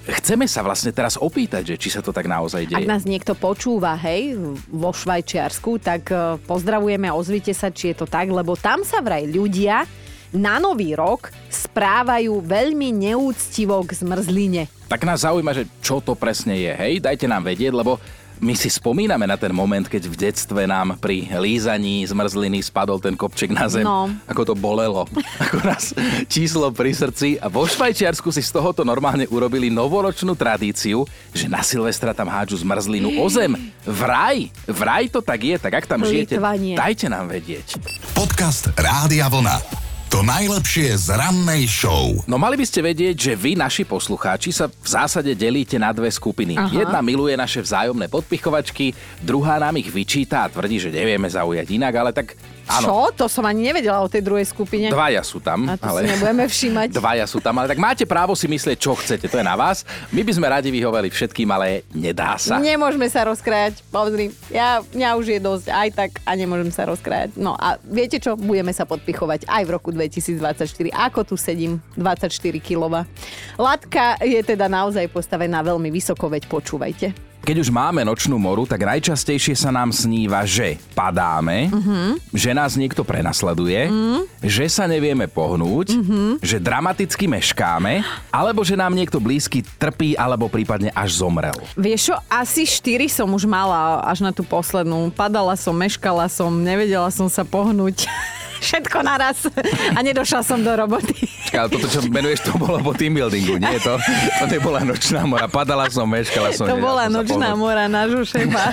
Chceme 0.09 0.49
sa 0.49 0.61
vlastne 0.65 0.93
teraz 0.93 1.17
opýtať, 1.21 1.65
že 1.65 1.77
či 1.81 1.89
sa 1.89 2.05
to 2.05 2.13
tak 2.13 2.29
naozaj 2.29 2.65
deje. 2.65 2.81
Ak 2.81 2.89
nás 2.89 3.05
niekto 3.09 3.37
počúva, 3.37 3.93
hej, 3.97 4.41
vo 4.69 4.89
Švajčiarsku, 4.89 5.77
tak 5.85 6.09
e, 6.09 6.41
pozdravujeme 6.49 7.13
a 7.13 7.17
ozvite 7.17 7.53
sa, 7.53 7.69
či 7.69 7.93
je 7.93 8.05
to 8.05 8.07
tak, 8.09 8.33
lebo 8.33 8.57
tam 8.57 8.89
sa 8.89 9.05
vraj 9.05 9.29
ľudia 9.29 9.85
na 10.33 10.57
nový 10.57 10.97
rok 10.97 11.29
správajú 11.53 12.41
veľmi 12.41 12.89
neúctivo 12.89 13.81
k 13.85 13.97
zmrzline. 14.01 14.63
Tak 14.89 15.05
nás 15.05 15.29
zaujíma, 15.29 15.53
že 15.53 15.69
čo 15.85 16.01
to 16.01 16.17
presne 16.17 16.57
je, 16.57 16.73
hej, 16.73 17.05
dajte 17.05 17.29
nám 17.29 17.45
vedieť, 17.45 17.77
lebo 17.77 18.01
my 18.39 18.55
si 18.55 18.71
spomíname 18.71 19.27
na 19.27 19.37
ten 19.37 19.51
moment, 19.51 19.87
keď 19.87 20.07
v 20.07 20.15
detstve 20.17 20.63
nám 20.65 20.99
pri 20.99 21.27
lízaní 21.29 22.07
zmrzliny 22.07 22.63
spadol 22.63 23.03
ten 23.03 23.15
kopček 23.19 23.51
na 23.51 23.67
zem. 23.67 23.83
No. 23.83 24.11
Ako 24.27 24.43
to 24.49 24.55
bolelo. 24.55 25.05
Ako 25.45 25.59
nás 25.67 25.93
číslo 26.31 26.71
pri 26.71 26.95
srdci. 26.95 27.39
A 27.39 27.51
vo 27.51 27.67
Švajčiarsku 27.67 28.31
si 28.31 28.43
z 28.43 28.51
tohoto 28.55 28.87
normálne 28.87 29.27
urobili 29.31 29.71
novoročnú 29.71 30.39
tradíciu, 30.39 31.05
že 31.35 31.51
na 31.51 31.63
Silvestra 31.63 32.15
tam 32.15 32.31
hádžu 32.31 32.63
zmrzlinu 32.63 33.19
o 33.19 33.27
zem. 33.29 33.55
Vraj, 33.85 34.51
vraj 34.67 35.11
to 35.11 35.21
tak 35.25 35.41
je. 35.43 35.57
Tak 35.59 35.73
ak 35.83 35.87
tam 35.87 36.05
žijete, 36.07 36.39
dajte 36.75 37.07
nám 37.11 37.31
vedieť. 37.31 37.79
Podcast 38.15 38.71
Rádia 38.79 39.27
Vlna. 39.27 39.88
To 40.09 40.25
najlepšie 40.25 40.97
z 40.97 41.21
rannej 41.21 41.69
show. 41.69 42.17
No 42.25 42.41
mali 42.41 42.57
by 42.57 42.65
ste 42.65 42.81
vedieť, 42.81 43.13
že 43.13 43.33
vy, 43.37 43.61
naši 43.61 43.85
poslucháči, 43.85 44.57
sa 44.57 44.65
v 44.65 44.89
zásade 44.89 45.37
delíte 45.37 45.77
na 45.77 45.93
dve 45.93 46.09
skupiny. 46.09 46.57
Aha. 46.57 46.73
Jedna 46.73 47.05
miluje 47.05 47.37
naše 47.37 47.61
vzájomné 47.61 48.09
podpichovačky, 48.09 48.97
druhá 49.21 49.61
nám 49.61 49.77
ich 49.77 49.93
vyčíta 49.93 50.49
a 50.49 50.51
tvrdí, 50.51 50.81
že 50.81 50.89
nevieme 50.89 51.29
zaujať 51.29 51.69
inak, 51.77 51.93
ale 51.93 52.17
tak 52.17 52.41
Áno. 52.69 52.87
Čo? 52.87 52.97
To 53.25 53.27
som 53.27 53.45
ani 53.49 53.73
nevedela 53.73 54.05
o 54.05 54.09
tej 54.09 54.21
druhej 54.21 54.45
skupine. 54.45 54.93
Dvaja 54.93 55.25
sú 55.25 55.41
tam. 55.41 55.65
A 55.65 55.81
to 55.81 55.89
ale... 55.89 56.05
si 56.05 56.13
nebudeme 56.13 56.45
všímať. 56.45 56.89
Dvaja 57.01 57.25
sú 57.25 57.41
tam, 57.41 57.57
ale 57.57 57.73
tak 57.73 57.81
máte 57.81 58.05
právo 58.05 58.37
si 58.37 58.45
myslieť, 58.45 58.77
čo 58.77 58.93
chcete. 58.95 59.27
To 59.27 59.41
je 59.41 59.45
na 59.45 59.57
vás. 59.57 59.89
My 60.13 60.21
by 60.21 60.33
sme 60.37 60.47
radi 60.47 60.69
vyhoveli 60.69 61.09
všetkým, 61.09 61.49
ale 61.49 61.83
nedá 61.97 62.37
sa. 62.37 62.61
Nemôžeme 62.61 63.09
sa 63.09 63.25
rozkrájať. 63.25 63.81
Pozri, 63.89 64.31
ja, 64.53 64.85
mňa 64.93 65.09
už 65.17 65.27
je 65.33 65.41
dosť 65.41 65.67
aj 65.73 65.89
tak 65.97 66.11
a 66.23 66.31
nemôžem 66.37 66.69
sa 66.69 66.85
rozkrájať. 66.85 67.35
No 67.41 67.57
a 67.57 67.81
viete 67.83 68.21
čo? 68.21 68.37
Budeme 68.37 68.71
sa 68.77 68.85
podpichovať 68.85 69.49
aj 69.49 69.63
v 69.65 69.71
roku 69.73 69.89
2024. 69.91 70.69
Ako 70.93 71.25
tu 71.25 71.35
sedím, 71.41 71.81
24 71.97 72.29
kg. 72.61 73.09
Latka 73.57 74.21
je 74.21 74.41
teda 74.45 74.69
naozaj 74.69 75.09
postavená 75.09 75.65
veľmi 75.65 75.89
vysoko, 75.89 76.29
veď 76.29 76.47
počúvajte. 76.47 77.28
Keď 77.45 77.57
už 77.65 77.71
máme 77.73 78.05
nočnú 78.05 78.37
moru, 78.37 78.69
tak 78.69 78.85
najčastejšie 78.85 79.57
sa 79.57 79.73
nám 79.73 79.95
sníva, 79.95 80.45
že 80.45 80.77
padáme, 80.93 81.73
uh-huh. 81.73 82.21
že 82.35 82.51
nás 82.53 82.77
niekto 82.77 83.07
prenasleduje, 83.07 83.89
uh-huh. 83.89 84.27
že 84.45 84.69
sa 84.69 84.85
nevieme 84.85 85.31
pohnúť, 85.31 85.97
uh-huh. 85.97 86.33
že 86.45 86.61
dramaticky 86.61 87.25
meškáme, 87.25 88.05
alebo 88.29 88.61
že 88.67 88.77
nám 88.77 88.93
niekto 88.93 89.17
blízky 89.17 89.65
trpí 89.65 90.13
alebo 90.19 90.51
prípadne 90.53 90.93
až 90.93 91.25
zomrel. 91.25 91.57
Vieš 91.79 92.13
čo, 92.13 92.15
asi 92.29 92.69
štyri 92.69 93.09
som 93.09 93.31
už 93.33 93.49
mala 93.49 94.05
až 94.05 94.21
na 94.21 94.35
tú 94.35 94.45
poslednú. 94.45 95.09
Padala 95.15 95.57
som, 95.57 95.73
meškala 95.73 96.29
som, 96.29 96.53
nevedela 96.53 97.09
som 97.09 97.31
sa 97.33 97.47
pohnúť. 97.47 98.05
všetko 98.61 98.99
naraz 99.07 99.47
a 99.95 99.99
nedošla 100.03 100.41
som 100.43 100.61
do 100.61 100.71
roboty. 100.75 101.15
Ale 101.55 101.71
toto, 101.71 101.87
čo 101.89 102.05
menuješ, 102.07 102.51
to 102.51 102.53
bolo 102.59 102.83
po 102.83 102.93
team 102.93 103.17
buildingu, 103.17 103.57
nie? 103.57 103.79
To, 103.83 103.97
to 104.43 104.45
nebola 104.51 104.85
nočná 104.85 105.25
mora. 105.25 105.49
Padala 105.49 105.89
som, 105.89 106.05
meškala 106.05 106.53
som. 106.53 106.67
To 106.69 106.77
bola 106.77 107.09
nočná 107.09 107.55
mora 107.57 107.89
nášho 107.89 108.23
šéfa. 108.27 108.65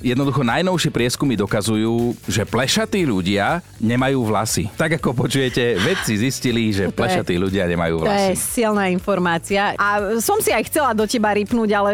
Jednoducho 0.00 0.40
najnovšie 0.40 0.88
prieskumy 0.88 1.36
dokazujú, 1.36 2.16
že 2.24 2.48
plešatí 2.48 3.04
ľudia 3.04 3.60
nemajú 3.76 4.24
vlasy. 4.24 4.72
Tak 4.72 4.96
ako 4.96 5.12
počujete, 5.12 5.76
vedci 5.76 6.16
zistili, 6.16 6.72
že 6.72 6.88
plešatí 6.88 7.36
ľudia 7.36 7.68
nemajú 7.68 8.00
vlasy. 8.00 8.08
To 8.08 8.32
je 8.32 8.36
silná 8.40 8.88
informácia. 8.88 9.76
A 9.76 10.16
som 10.24 10.40
si 10.40 10.48
aj 10.48 10.72
chcela 10.72 10.96
do 10.96 11.04
teba 11.04 11.36
rypnúť, 11.36 11.70
ale 11.76 11.90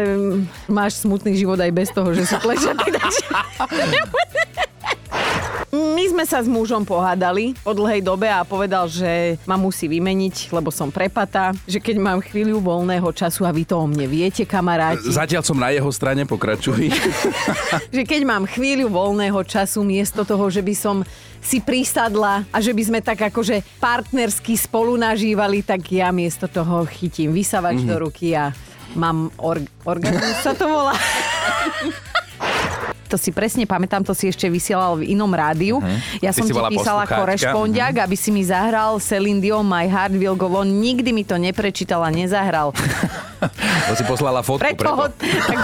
máš 0.71 1.03
smutný 1.03 1.35
život 1.35 1.59
aj 1.59 1.71
bez 1.75 1.91
toho, 1.91 2.15
že 2.15 2.23
sú 2.23 2.39
plešatí. 2.39 2.95
My 5.67 6.03
sme 6.07 6.23
sa 6.23 6.39
s 6.39 6.47
mužom 6.47 6.87
pohádali 6.87 7.51
po 7.59 7.75
dlhej 7.75 7.99
dobe 7.99 8.31
a 8.31 8.47
povedal, 8.47 8.87
že 8.87 9.35
ma 9.43 9.59
musí 9.59 9.91
vymeniť, 9.91 10.55
lebo 10.55 10.71
som 10.71 10.87
prepata, 10.87 11.51
že 11.67 11.83
keď 11.83 11.99
mám 11.99 12.19
chvíľu 12.23 12.63
voľného 12.63 13.11
času 13.11 13.43
a 13.43 13.51
vy 13.51 13.67
to 13.67 13.75
o 13.75 13.83
mne 13.83 14.07
viete, 14.07 14.47
kamaráti. 14.47 15.11
Zatiaľ 15.11 15.43
som 15.43 15.59
na 15.59 15.75
jeho 15.75 15.91
strane, 15.91 16.23
pokračuj. 16.23 16.87
že 17.95 18.03
keď 18.07 18.21
mám 18.23 18.47
chvíľu 18.47 18.87
voľného 18.87 19.43
času, 19.43 19.83
miesto 19.83 20.23
toho, 20.23 20.47
že 20.47 20.63
by 20.63 20.71
som 20.71 21.03
si 21.43 21.59
prisadla 21.59 22.47
a 22.47 22.57
že 22.63 22.71
by 22.71 22.83
sme 22.87 22.99
tak 23.03 23.27
akože 23.27 23.59
partnersky 23.83 24.55
spolu 24.55 24.95
nažívali, 24.95 25.67
tak 25.67 25.83
ja 25.91 26.15
miesto 26.15 26.47
toho 26.47 26.87
chytím 26.87 27.35
vysavač 27.35 27.83
mm-hmm. 27.83 27.91
do 27.91 27.95
ruky 28.07 28.31
a 28.39 28.55
mám 28.95 29.27
org- 29.35 29.67
orgazmus 29.83 30.39
sa 30.39 30.55
to 30.55 30.63
volá. 30.63 30.95
To 33.07 33.17
si 33.19 33.31
presne 33.31 33.63
pamätám, 33.63 34.03
to 34.03 34.11
si 34.11 34.27
ešte 34.27 34.47
vysielal 34.47 34.99
v 34.99 35.15
inom 35.15 35.31
rádiu. 35.31 35.79
Ja 36.19 36.31
Ty 36.31 36.43
som 36.43 36.47
ti 36.47 36.61
písala 36.75 37.03
korešpondiak, 37.07 38.03
aby 38.03 38.15
si 38.15 38.29
mi 38.31 38.43
zahral 38.43 38.99
Celine 38.99 39.39
Dion 39.43 39.63
My 39.63 39.87
Heart 39.87 40.15
Will 40.15 40.35
Go 40.35 40.51
On. 40.51 40.67
Nikdy 40.67 41.09
mi 41.11 41.23
to 41.23 41.35
neprečítal 41.35 42.03
a 42.03 42.11
nezahral. 42.11 42.71
To 43.87 43.93
si 43.95 44.03
poslala 44.03 44.41
fotku. 44.41 44.65
Preto 44.65 44.89
ho... 44.91 45.05
Tak, 45.07 45.57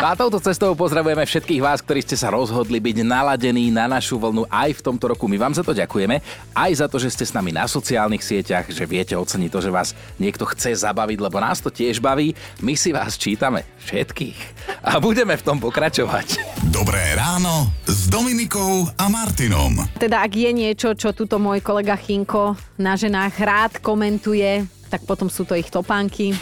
A 0.06 0.14
touto 0.14 0.38
cestou 0.38 0.72
pozdravujeme 0.78 1.26
všetkých 1.26 1.60
vás, 1.60 1.82
ktorí 1.82 2.00
ste 2.02 2.16
sa 2.16 2.30
rozhodli 2.30 2.78
byť 2.78 3.02
naladení 3.02 3.68
na 3.74 3.90
našu 3.90 4.16
vlnu 4.16 4.46
aj 4.48 4.78
v 4.78 4.84
tomto 4.84 5.12
roku. 5.12 5.26
My 5.26 5.36
vám 5.36 5.54
za 5.54 5.66
to 5.66 5.74
ďakujeme, 5.74 6.22
aj 6.54 6.72
za 6.78 6.86
to, 6.86 6.96
že 7.02 7.12
ste 7.12 7.24
s 7.26 7.34
nami 7.34 7.50
na 7.50 7.66
sociálnych 7.66 8.22
sieťach, 8.22 8.70
že 8.70 8.84
viete 8.86 9.18
oceniť 9.18 9.50
to, 9.50 9.60
že 9.60 9.70
vás 9.74 9.92
niekto 10.16 10.46
chce 10.46 10.78
zabaviť, 10.86 11.18
lebo 11.18 11.36
nás 11.42 11.58
to 11.58 11.68
tiež 11.68 11.98
baví. 11.98 12.32
My 12.62 12.78
si 12.78 12.94
vás 12.94 13.18
čítame 13.18 13.66
všetkých 13.82 14.38
a 14.82 14.98
budeme 15.02 15.34
v 15.34 15.42
tom 15.42 15.58
pokračovať. 15.58 16.38
Dobré 16.70 17.14
ráno 17.16 17.70
s 17.86 18.06
Dominikou 18.06 18.86
a 18.98 19.06
Martinom. 19.10 19.86
teda 19.98 20.22
ak 20.22 20.32
je 20.34 20.50
niečo, 20.52 20.94
čo 20.94 21.10
tuto 21.14 21.38
môj 21.38 21.62
kolega 21.62 21.96
Chinko 21.96 22.54
na 22.78 22.94
ženách 22.94 23.34
rád 23.40 23.72
komentuje, 23.80 24.75
tak 24.96 25.04
potom 25.04 25.28
sú 25.28 25.44
to 25.44 25.52
ich 25.52 25.68
topánky. 25.68 26.32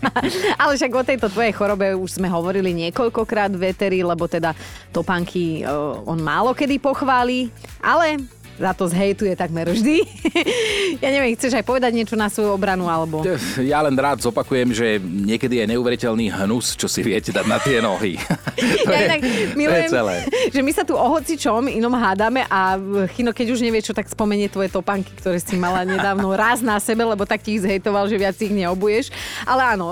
Ale 0.62 0.78
však 0.78 0.92
o 0.94 1.02
tejto 1.02 1.26
tvojej 1.26 1.50
chorobe 1.50 1.98
už 1.98 2.22
sme 2.22 2.30
hovorili 2.30 2.70
niekoľkokrát 2.86 3.50
v 3.50 3.74
Eteri, 3.74 4.06
lebo 4.06 4.30
teda 4.30 4.54
topánky 4.94 5.66
e, 5.66 5.74
on 6.06 6.22
málo 6.22 6.54
kedy 6.54 6.78
pochváli, 6.78 7.50
ale 7.82 8.22
za 8.56 8.72
to 8.72 8.88
zhejtuje 8.88 9.36
takmer 9.36 9.68
vždy. 9.68 10.02
ja 11.04 11.08
neviem, 11.12 11.36
chceš 11.36 11.56
aj 11.60 11.64
povedať 11.64 11.92
niečo 11.92 12.16
na 12.16 12.32
svoju 12.32 12.56
obranu, 12.56 12.88
alebo... 12.88 13.20
Ja 13.60 13.84
len 13.84 13.96
rád 13.96 14.24
zopakujem, 14.24 14.72
že 14.72 14.98
niekedy 15.00 15.60
je 15.60 15.76
neuveriteľný 15.76 16.32
hnus, 16.32 16.74
čo 16.76 16.88
si 16.88 17.04
viete 17.04 17.30
dať 17.32 17.46
na 17.46 17.58
tie 17.60 17.84
nohy. 17.84 18.16
to, 18.86 18.90
ja 18.90 18.98
je, 19.00 19.06
inak 19.08 19.20
to 19.20 19.28
je 19.28 19.46
milujem, 19.56 19.90
celé. 19.92 20.16
že 20.50 20.60
my 20.64 20.72
sa 20.72 20.82
tu 20.82 20.96
o 20.96 21.06
hocičom 21.16 21.68
inom 21.68 21.92
hádame 21.92 22.48
a 22.48 22.80
Chino, 23.12 23.36
keď 23.36 23.46
už 23.52 23.60
nevie 23.60 23.84
čo, 23.84 23.92
tak 23.92 24.08
spomenie 24.08 24.48
tvoje 24.48 24.72
topánky, 24.72 25.12
ktoré 25.20 25.36
si 25.36 25.60
mala 25.60 25.84
nedávno 25.84 26.32
raz 26.32 26.64
na 26.64 26.80
sebe, 26.80 27.04
lebo 27.04 27.28
tak 27.28 27.44
ti 27.44 27.60
ich 27.60 27.64
zhejtoval, 27.64 28.08
že 28.08 28.16
viac 28.16 28.36
ich 28.40 28.52
neobuješ. 28.52 29.12
Ale 29.44 29.76
áno, 29.76 29.86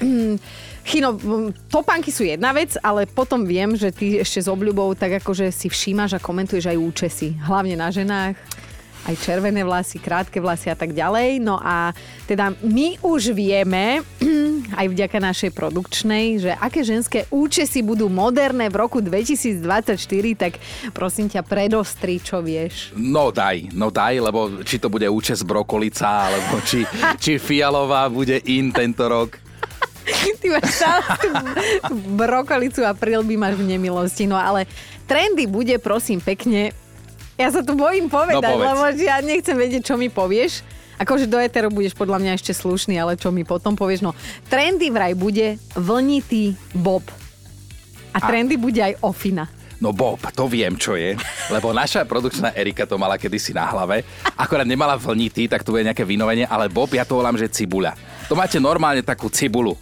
um, 0.00 0.36
Chino, 0.88 1.20
topánky 1.68 2.08
sú 2.08 2.24
jedna 2.24 2.48
vec, 2.56 2.72
ale 2.80 3.04
potom 3.04 3.44
viem, 3.44 3.76
že 3.76 3.92
ty 3.92 4.24
ešte 4.24 4.40
s 4.40 4.48
obľubou 4.48 4.96
tak 4.96 5.20
akože 5.20 5.52
si 5.52 5.68
všímaš 5.68 6.16
a 6.16 6.24
komentuješ 6.24 6.64
aj 6.64 6.80
účesy. 6.80 7.28
Hlavne 7.44 7.76
na 7.76 7.92
ženách 7.92 8.40
aj 9.04 9.14
červené 9.20 9.68
vlasy, 9.68 10.00
krátke 10.00 10.40
vlasy 10.40 10.72
a 10.72 10.76
tak 10.80 10.96
ďalej. 10.96 11.44
No 11.44 11.60
a 11.60 11.92
teda 12.24 12.56
my 12.64 12.96
už 13.04 13.36
vieme, 13.36 14.00
aj 14.80 14.86
vďaka 14.88 15.20
našej 15.20 15.50
produkčnej, 15.52 16.40
že 16.40 16.56
aké 16.56 16.80
ženské 16.80 17.28
účesy 17.28 17.84
budú 17.84 18.08
moderné 18.08 18.72
v 18.72 18.80
roku 18.80 19.04
2024, 19.04 19.92
tak 20.40 20.56
prosím 20.96 21.28
ťa 21.28 21.44
predostri, 21.44 22.16
čo 22.16 22.40
vieš. 22.40 22.96
No 22.96 23.28
daj, 23.28 23.76
no 23.76 23.92
daj, 23.92 24.24
lebo 24.24 24.64
či 24.64 24.80
to 24.80 24.88
bude 24.88 25.04
účes 25.04 25.44
brokolica, 25.44 26.32
alebo 26.32 26.64
či, 26.64 26.88
či 27.22 27.36
fialová 27.36 28.08
bude 28.08 28.40
in 28.48 28.72
tento 28.72 29.04
rok. 29.04 29.47
Ty 30.40 30.46
máš 30.50 30.68
stále 30.72 31.02
brokolicu 32.14 32.82
a 32.82 32.92
prilby 32.92 33.34
máš 33.34 33.56
v 33.56 33.68
nemilosti. 33.68 34.24
No 34.24 34.34
ale 34.34 34.66
trendy 35.04 35.44
bude, 35.44 35.76
prosím, 35.78 36.18
pekne. 36.18 36.72
Ja 37.34 37.48
sa 37.48 37.62
tu 37.62 37.72
bojím 37.72 38.10
povedať, 38.10 38.42
No, 38.42 38.58
povedz. 38.58 38.66
lebo 38.66 38.82
ja 38.98 39.16
nechcem 39.18 39.54
vedieť, 39.54 39.82
čo 39.84 39.94
mi 39.94 40.08
povieš. 40.08 40.66
Akože 40.98 41.24
do 41.24 41.38
eteru 41.38 41.70
budeš 41.70 41.94
podľa 41.94 42.18
mňa 42.18 42.32
ešte 42.34 42.50
slušný, 42.50 42.98
ale 42.98 43.14
čo 43.14 43.30
mi 43.30 43.46
potom 43.46 43.78
povieš? 43.78 44.02
No, 44.02 44.18
trendy 44.46 44.90
vraj 44.90 45.14
bude 45.14 45.54
vlnitý 45.72 46.58
bob. 46.74 47.06
A 48.10 48.18
trendy 48.18 48.58
bude 48.58 48.82
aj 48.82 48.98
ofina. 49.00 49.46
No 49.78 49.94
Bob, 49.94 50.18
to 50.34 50.50
viem, 50.50 50.74
čo 50.74 50.98
je, 50.98 51.14
lebo 51.54 51.70
naša 51.70 52.02
produkčná 52.02 52.50
Erika 52.50 52.82
to 52.82 52.98
mala 52.98 53.14
kedysi 53.14 53.54
na 53.54 53.62
hlave. 53.62 54.02
Akorát 54.34 54.66
nemala 54.66 54.98
vlnitý, 54.98 55.46
tak 55.46 55.62
to 55.62 55.70
bude 55.70 55.86
nejaké 55.86 56.02
vynovenie, 56.02 56.42
ale 56.42 56.66
Bob, 56.66 56.90
ja 56.90 57.06
to 57.06 57.14
volám, 57.14 57.38
že 57.38 57.46
cibuľa. 57.46 57.94
To 58.26 58.34
máte 58.34 58.58
normálne 58.58 59.06
takú 59.06 59.30
cibulu. 59.30 59.78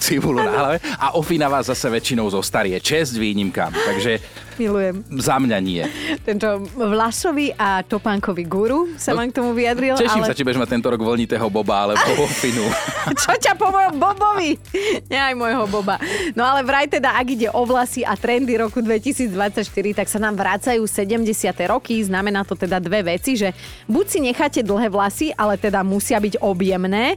Cibulu 0.00 0.42
na 0.42 0.50
hlave 0.50 0.76
a 0.98 1.14
ofina 1.14 1.46
vás 1.46 1.70
zase 1.70 1.86
väčšinou 1.86 2.26
zostarie. 2.26 2.74
Čest 2.82 3.14
výnimkám, 3.14 3.70
takže 3.70 4.18
Milujem. 4.58 5.06
za 5.22 5.38
mňa 5.38 5.58
nie. 5.62 5.86
Tento 6.20 6.66
vlasový 6.74 7.54
a 7.54 7.80
topánkový 7.86 8.44
guru 8.44 8.92
sa 8.98 9.14
No, 9.14 9.22
vám 9.22 9.30
k 9.30 9.38
tomu 9.38 9.54
vyjadril. 9.54 9.94
Teším 9.94 10.26
ale... 10.26 10.28
sa, 10.28 10.34
či 10.34 10.42
budeš 10.42 10.60
mať 10.60 10.70
tento 10.74 10.88
rok 10.90 11.00
voľnitého 11.00 11.46
Boba 11.48 11.86
alebo 11.86 12.02
ofinu. 12.26 12.66
Čo 13.22 13.32
ťa 13.38 13.54
po 13.54 13.70
mojom 13.70 13.94
Bobovi? 13.96 14.58
Nie 15.06 15.30
aj 15.30 15.34
môjho 15.38 15.64
Boba. 15.70 15.96
No 16.34 16.42
ale 16.42 16.66
vraj 16.66 16.90
teda, 16.90 17.14
ak 17.14 17.26
ide 17.30 17.48
o 17.48 17.62
vlasy 17.62 18.02
a 18.02 18.18
trendy 18.18 18.58
roku 18.58 18.82
2024, 18.82 19.64
tak 19.94 20.06
sa 20.10 20.18
nám 20.18 20.34
vracajú 20.34 20.82
70. 20.82 21.30
roky. 21.70 22.02
Znamená 22.02 22.42
to 22.42 22.58
teda 22.58 22.82
dve 22.82 23.06
veci, 23.06 23.38
že 23.38 23.54
buď 23.86 24.04
si 24.04 24.18
necháte 24.18 24.60
dlhé 24.60 24.90
vlasy, 24.90 25.30
ale 25.32 25.54
teda 25.56 25.80
musia 25.80 26.18
byť 26.18 26.42
objemné, 26.42 27.14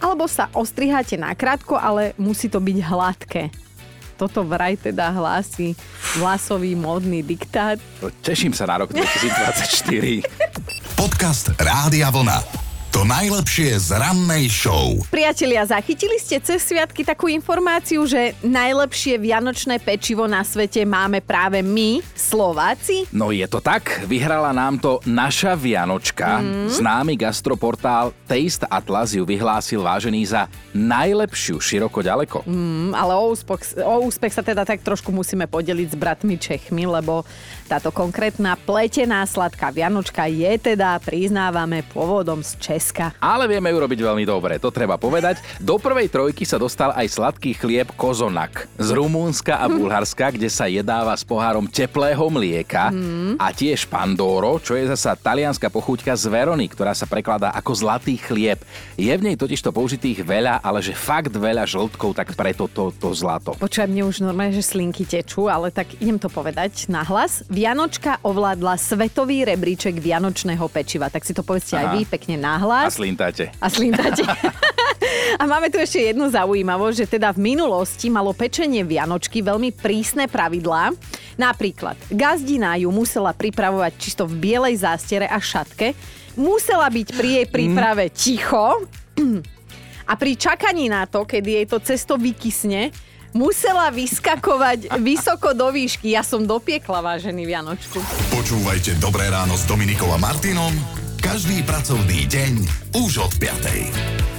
alebo 0.00 0.28
sa 0.28 0.50
ostriháte 0.52 1.16
na 1.16 1.32
krátko, 1.32 1.76
ale 1.76 2.12
musí 2.16 2.48
to 2.48 2.60
byť 2.60 2.78
hladké. 2.82 3.42
Toto 4.16 4.48
vraj 4.48 4.80
teda 4.80 5.12
hlási 5.12 5.76
vlasový 6.16 6.72
módny 6.72 7.20
diktát. 7.20 7.76
Teším 8.24 8.56
sa 8.56 8.64
na 8.64 8.80
rok 8.80 8.92
2024. 8.96 10.24
Podcast 10.96 11.52
Rádia 11.60 12.08
Vlna. 12.08 12.65
To 12.96 13.04
najlepšie 13.04 13.76
z 13.76 13.92
rannej 13.92 14.48
show. 14.48 14.96
Priatelia, 15.12 15.68
zachytili 15.68 16.16
ste 16.16 16.40
cez 16.40 16.64
sviatky 16.64 17.04
takú 17.04 17.28
informáciu, 17.28 18.08
že 18.08 18.32
najlepšie 18.40 19.20
vianočné 19.20 19.84
pečivo 19.84 20.24
na 20.24 20.40
svete 20.40 20.80
máme 20.88 21.20
práve 21.20 21.60
my, 21.60 22.00
Slováci? 22.16 23.04
No 23.12 23.36
je 23.36 23.44
to 23.52 23.60
tak, 23.60 24.00
vyhrala 24.08 24.48
nám 24.56 24.80
to 24.80 25.04
naša 25.04 25.60
Vianočka. 25.60 26.40
Mm. 26.40 26.72
Známy 26.72 27.20
gastroportál 27.20 28.16
Taste 28.24 28.64
Atlas 28.64 29.12
ju 29.12 29.28
vyhlásil 29.28 29.84
vážený 29.84 30.32
za 30.32 30.48
najlepšiu 30.72 31.60
široko 31.60 32.00
ďaleko. 32.00 32.48
Mm, 32.48 32.96
ale 32.96 33.12
o 33.12 33.28
úspech, 33.28 33.76
o 33.76 34.08
úspech 34.08 34.32
sa 34.32 34.40
teda 34.40 34.64
tak 34.64 34.80
trošku 34.80 35.12
musíme 35.12 35.44
podeliť 35.44 35.92
s 35.92 35.96
bratmi 36.00 36.40
Čechmi, 36.40 36.88
lebo 36.88 37.28
táto 37.66 37.90
konkrétna 37.90 38.54
pletená 38.54 39.26
sladká 39.26 39.74
Vianočka 39.74 40.30
je 40.30 40.54
teda, 40.56 41.02
priznávame, 41.02 41.82
pôvodom 41.90 42.38
z 42.46 42.54
Česka. 42.62 43.10
Ale 43.18 43.50
vieme 43.50 43.74
ju 43.74 43.82
robiť 43.82 44.00
veľmi 44.06 44.22
dobre, 44.22 44.62
to 44.62 44.70
treba 44.70 44.94
povedať. 44.94 45.42
Do 45.58 45.82
prvej 45.82 46.06
trojky 46.06 46.46
sa 46.46 46.62
dostal 46.62 46.94
aj 46.94 47.10
sladký 47.10 47.58
chlieb 47.58 47.90
Kozonak 47.98 48.70
z 48.78 48.88
Rumúnska 48.94 49.58
a 49.58 49.66
Bulharska, 49.66 50.30
kde 50.30 50.46
sa 50.46 50.70
jedáva 50.70 51.18
s 51.18 51.26
pohárom 51.26 51.66
teplého 51.66 52.30
mlieka 52.30 52.94
a 53.34 53.46
tiež 53.50 53.90
Pandoro, 53.90 54.62
čo 54.62 54.78
je 54.78 54.86
zasa 54.86 55.18
talianská 55.18 55.66
pochúťka 55.66 56.14
z 56.14 56.30
Verony, 56.30 56.70
ktorá 56.70 56.94
sa 56.94 57.10
prekladá 57.10 57.50
ako 57.50 57.74
zlatý 57.74 58.14
chlieb. 58.14 58.62
Je 58.94 59.10
v 59.10 59.24
nej 59.26 59.34
totižto 59.34 59.74
použitých 59.74 60.22
veľa, 60.22 60.62
ale 60.62 60.78
že 60.78 60.94
fakt 60.94 61.34
veľa 61.34 61.66
žltkov, 61.66 62.14
tak 62.14 62.38
preto 62.38 62.70
to, 62.70 62.94
to 62.94 63.10
zlato. 63.10 63.58
Počujem, 63.58 63.90
mne 63.90 64.04
už 64.06 64.22
normálne, 64.22 64.54
že 64.54 64.62
slinky 64.62 65.02
tečú, 65.02 65.50
ale 65.50 65.74
tak 65.74 65.98
idem 65.98 66.22
to 66.22 66.30
povedať 66.30 66.86
nahlas. 66.86 67.42
Vianočka 67.56 68.20
ovládla 68.20 68.76
svetový 68.76 69.48
rebríček 69.48 69.96
vianočného 69.96 70.68
pečiva. 70.68 71.08
Tak 71.08 71.24
si 71.24 71.32
to 71.32 71.40
povedzte 71.40 71.80
aj 71.80 71.86
Aha. 71.88 71.94
vy 71.96 72.00
pekne 72.04 72.36
A 72.36 72.60
nahlas. 72.60 73.00
slintáte. 73.00 73.48
A 73.56 73.72
slintáte. 73.72 74.20
A 75.40 75.48
máme 75.48 75.72
tu 75.72 75.80
ešte 75.80 76.04
jednu 76.04 76.28
zaujímavosť, 76.28 76.96
že 77.00 77.06
teda 77.16 77.32
v 77.32 77.56
minulosti 77.56 78.12
malo 78.12 78.36
pečenie 78.36 78.84
Vianočky 78.84 79.40
veľmi 79.40 79.72
prísne 79.72 80.28
pravidlá. 80.28 80.92
Napríklad, 81.40 81.96
gazdina 82.12 82.76
ju 82.76 82.92
musela 82.92 83.32
pripravovať 83.32 83.92
čisto 83.96 84.28
v 84.28 84.36
bielej 84.36 84.84
zástiere 84.84 85.24
a 85.24 85.40
šatke, 85.40 85.96
musela 86.36 86.92
byť 86.92 87.08
pri 87.16 87.28
jej 87.40 87.46
príprave 87.48 88.12
ticho 88.12 88.84
a 90.10 90.12
pri 90.12 90.32
čakaní 90.36 90.92
na 90.92 91.08
to, 91.08 91.24
kedy 91.24 91.64
jej 91.64 91.66
to 91.68 91.80
cesto 91.80 92.20
vykysne, 92.20 92.92
musela 93.36 93.92
vyskakovať 93.92 94.96
vysoko 95.04 95.52
do 95.52 95.68
výšky. 95.68 96.16
Ja 96.16 96.24
som 96.24 96.48
dopiekla, 96.48 97.04
vážený 97.04 97.44
Vianočku. 97.44 98.00
Počúvajte 98.32 98.96
Dobré 98.96 99.28
ráno 99.28 99.54
s 99.54 99.68
Dominikou 99.68 100.08
a 100.08 100.18
Martinom 100.18 100.72
každý 101.20 101.58
pracovný 101.66 102.22
deň 102.30 102.52
už 103.02 103.18
od 103.18 103.32
5. 103.42 104.35